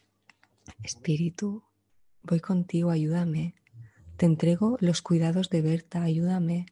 [0.83, 1.65] Espíritu,
[2.23, 3.55] voy contigo, ayúdame.
[4.17, 6.67] Te entrego los cuidados de Berta, ayúdame.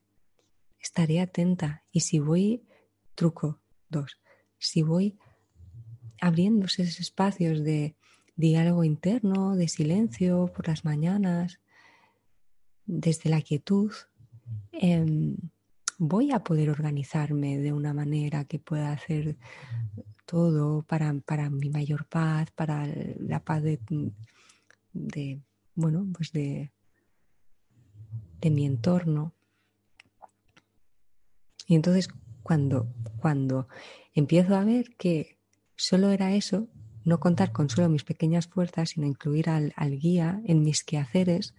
[0.80, 1.82] Estaré atenta.
[1.90, 2.62] Y si voy,
[3.16, 4.18] truco dos,
[4.58, 5.18] si voy
[6.20, 7.96] abriendo esos espacios de
[8.36, 11.60] diálogo interno, de silencio por las mañanas,
[12.86, 13.92] desde la quietud,
[14.72, 15.36] em,
[16.00, 19.36] voy a poder organizarme de una manera que pueda hacer
[20.24, 21.12] todo para,
[21.50, 22.88] mi mayor paz, para
[23.18, 25.40] la paz de,
[25.74, 26.72] bueno, pues de,
[28.40, 29.34] de mi entorno.
[31.66, 32.08] Y entonces
[32.42, 32.88] cuando,
[33.18, 33.68] cuando
[34.14, 35.38] empiezo a ver que
[35.76, 36.66] solo era eso,
[37.04, 41.54] no contar con solo mis pequeñas fuerzas, sino incluir al, al guía en mis quehaceres,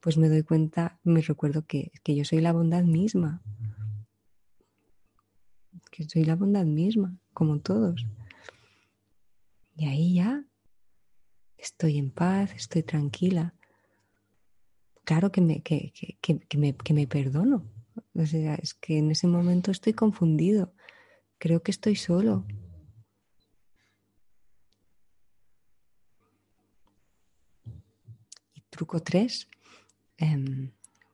[0.00, 3.42] pues me doy cuenta, me recuerdo que, que yo soy la bondad misma,
[5.90, 8.06] que soy la bondad misma, como todos.
[9.76, 10.44] Y ahí ya
[11.56, 13.54] estoy en paz, estoy tranquila.
[15.04, 17.64] Claro que me, que, que, que, me, que me perdono.
[18.14, 20.74] Es que en ese momento estoy confundido.
[21.38, 22.46] Creo que estoy solo.
[28.54, 29.48] Y truco 3,
[30.18, 30.72] Em,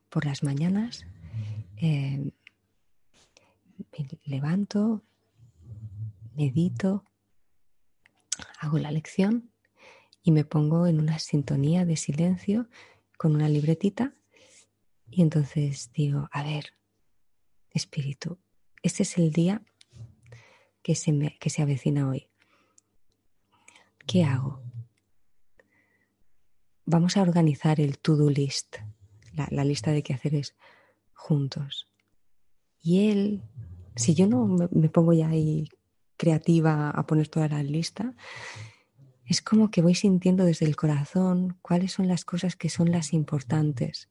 [0.09, 1.07] por las mañanas
[1.77, 2.31] em,
[3.77, 5.05] me levanto,
[6.35, 7.05] medito,
[8.59, 9.53] hago la lección
[10.23, 12.69] y me pongo en una sintonía de silencio
[13.19, 14.15] con una libretita
[15.11, 16.73] y entonces digo, a ver,
[17.71, 18.39] espíritu,
[18.83, 19.63] este es el día
[20.83, 22.31] que se, me, que se avecina hoy.
[24.07, 24.64] ¿Qué hago?
[26.87, 28.77] Vamos a organizar el to-do list
[29.51, 30.55] la, lista de quehaceres
[31.13, 31.87] juntos.
[32.81, 33.43] Y él,
[33.97, 35.69] si yo no me pongo ya ahí
[36.17, 38.15] creativa a poner toda la lista,
[39.27, 43.13] es como que voy sintiendo desde el corazón cuáles son las cosas que son las
[43.13, 44.09] importantes.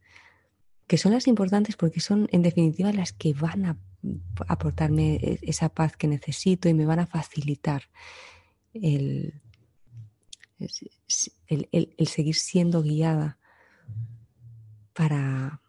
[0.87, 3.77] Que son las importantes porque son en definitiva las que van a
[4.47, 7.83] aportarme e-, esa paz que necesito y me van a facilitar
[8.73, 9.42] el,
[11.47, 13.37] el, seguir siendo guiada
[14.93, 15.61] para,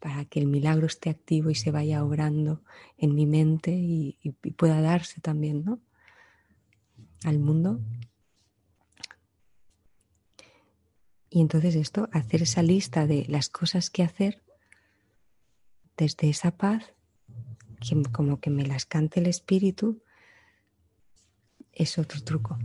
[0.00, 2.62] para que el milagro esté activo y se vaya obrando
[2.98, 5.80] en mi mente y, y pueda darse también, ¿no?
[7.24, 7.80] al mundo.
[11.30, 14.42] Y entonces esto, hacer esa lista de las cosas que hacer
[15.96, 16.92] desde esa paz,
[17.80, 20.00] que como que me las cante el espíritu,
[21.72, 22.56] es otro truco.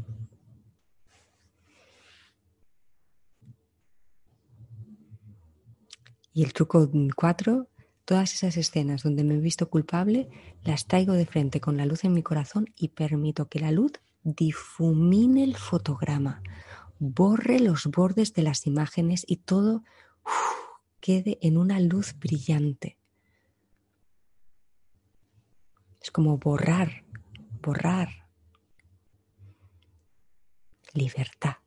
[6.33, 7.67] Y el truco cuatro,
[8.05, 10.29] todas esas escenas donde me he visto culpable,
[10.63, 13.93] las traigo de frente con la luz en mi corazón y permito que la luz
[14.23, 16.41] difumine el fotograma,
[16.99, 19.83] borre los bordes de las imágenes y todo
[20.99, 22.97] quede en una luz brillante.
[26.01, 27.03] Es como borrar,
[27.61, 28.09] borrar.
[30.93, 31.57] Libertad.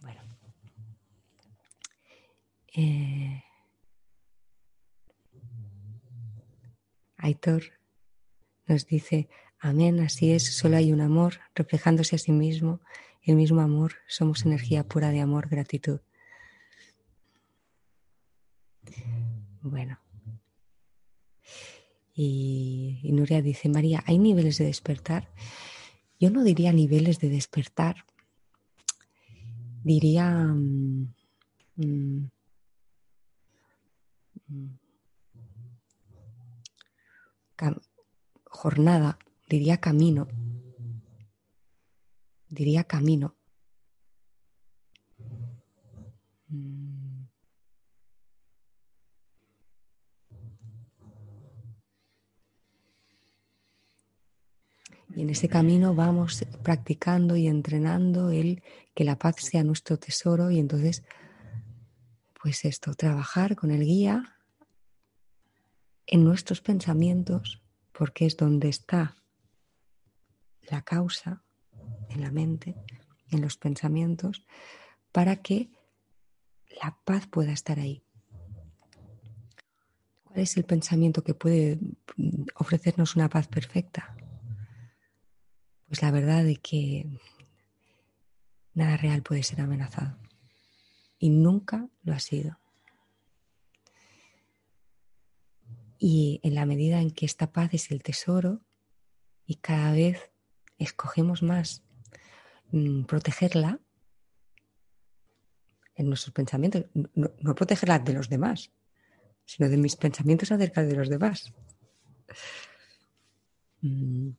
[0.00, 0.20] Bueno.
[2.74, 3.42] Eh,
[7.16, 7.62] Aitor
[8.66, 12.80] nos dice, amén, así es, solo hay un amor, reflejándose a sí mismo,
[13.22, 16.00] el mismo amor, somos energía pura de amor, gratitud.
[19.60, 19.98] Bueno.
[22.14, 25.28] Y, Nuria dice, María, ¿hay niveles de despertar?
[26.18, 28.04] Yo no diría niveles de despertar,
[29.82, 30.30] diría...
[31.76, 32.30] Mm,
[38.44, 40.28] jornada, diría camino,
[42.48, 43.36] diría camino.
[46.48, 47.24] Mm.
[55.16, 58.62] Y en ese camino vamos practicando y entrenando el
[58.94, 61.02] que la paz sea nuestro tesoro y entonces,
[62.40, 64.39] pues esto, trabajar con el guía
[66.10, 69.16] en nuestros pensamientos, porque es donde está
[70.68, 71.44] la causa,
[72.08, 72.74] en la mente,
[73.30, 74.44] en los pensamientos,
[75.12, 75.70] para que
[76.82, 78.04] la paz pueda estar ahí.
[80.24, 81.78] ¿Cuál es el pensamiento que puede
[82.56, 84.16] ofrecernos una paz perfecta?
[85.86, 87.08] Pues la verdad de que
[88.74, 90.18] nada real puede ser amenazado.
[91.18, 92.59] Y nunca lo ha sido.
[96.02, 98.62] Y en la medida en que esta paz es el tesoro
[99.44, 100.32] y cada vez
[100.78, 101.82] escogemos más
[102.72, 103.78] mm, protegerla
[105.94, 108.72] en nuestros pensamientos, no, protegerla de los demás,
[109.44, 111.52] sino de mis pensamientos acerca de los demás.
[113.82, 114.30] Mm,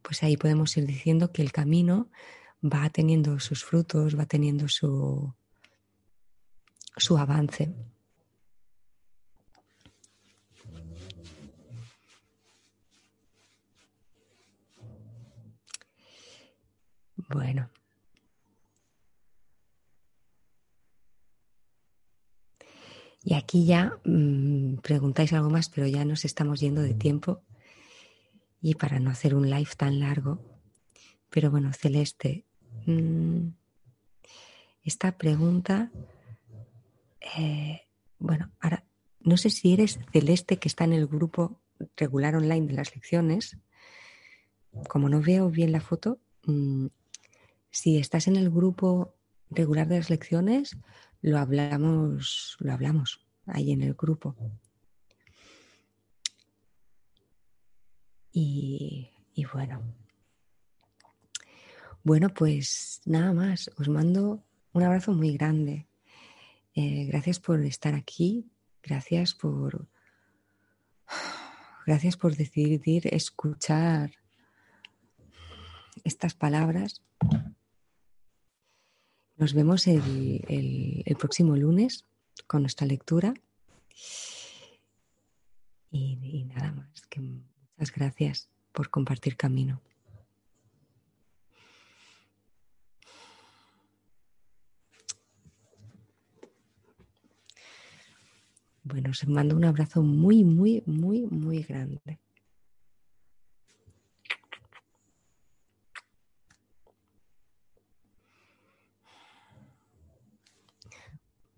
[0.00, 2.10] pues ahí podemos ir diciendo que el camino
[2.64, 5.34] va teniendo sus frutos, va teniendo su,
[6.96, 7.74] su avance.
[17.28, 17.70] Bueno.
[23.22, 27.42] Y aquí ya mm, preguntáis algo más, pero ya nos estamos yendo de tiempo.
[28.60, 30.40] Y para no hacer un live tan largo,
[31.28, 32.44] pero bueno, Celeste,
[32.86, 33.48] mm,
[34.84, 35.90] esta pregunta,
[37.36, 37.82] eh,
[38.20, 38.84] bueno, ahora,
[39.20, 41.60] no sé si eres Celeste que está en el grupo
[41.96, 43.58] regular online de las lecciones.
[44.88, 46.86] Como no veo bien la foto, mm,
[47.76, 49.14] si estás en el grupo
[49.50, 50.78] regular de las lecciones,
[51.20, 54.34] lo hablamos, lo hablamos ahí en el grupo.
[58.32, 59.12] Y,
[59.52, 59.82] bueno.
[62.02, 63.70] Bueno, pues nada más.
[63.76, 65.86] Os mando un abrazo muy grande.
[66.74, 68.50] Eh, gracias por estar aquí.
[68.82, 69.86] Gracias por.
[71.86, 74.12] Gracias por decidir escuchar
[76.04, 77.02] estas palabras
[79.36, 82.06] nos vemos el, próximo lunes
[82.46, 83.34] con nuestra lectura.
[85.90, 89.82] Y, nada más, que muchas gracias por compartir camino.
[98.84, 102.20] Bueno, os mando un abrazo muy, muy, muy, muy grande.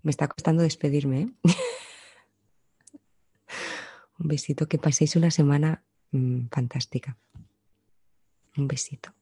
[0.03, 1.21] Me está costando despedirme.
[1.21, 1.29] ¿eh?
[4.19, 5.83] un besito, que paséis una semana
[6.13, 7.17] mm, fantástica.
[8.57, 9.13] Un besito.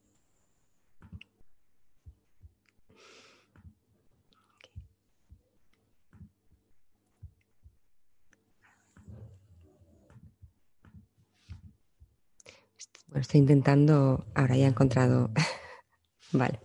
[13.15, 15.31] Estoy intentando, ahora ya he encontrado,
[16.33, 16.61] vale,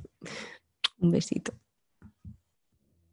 [0.99, 1.53] un besito.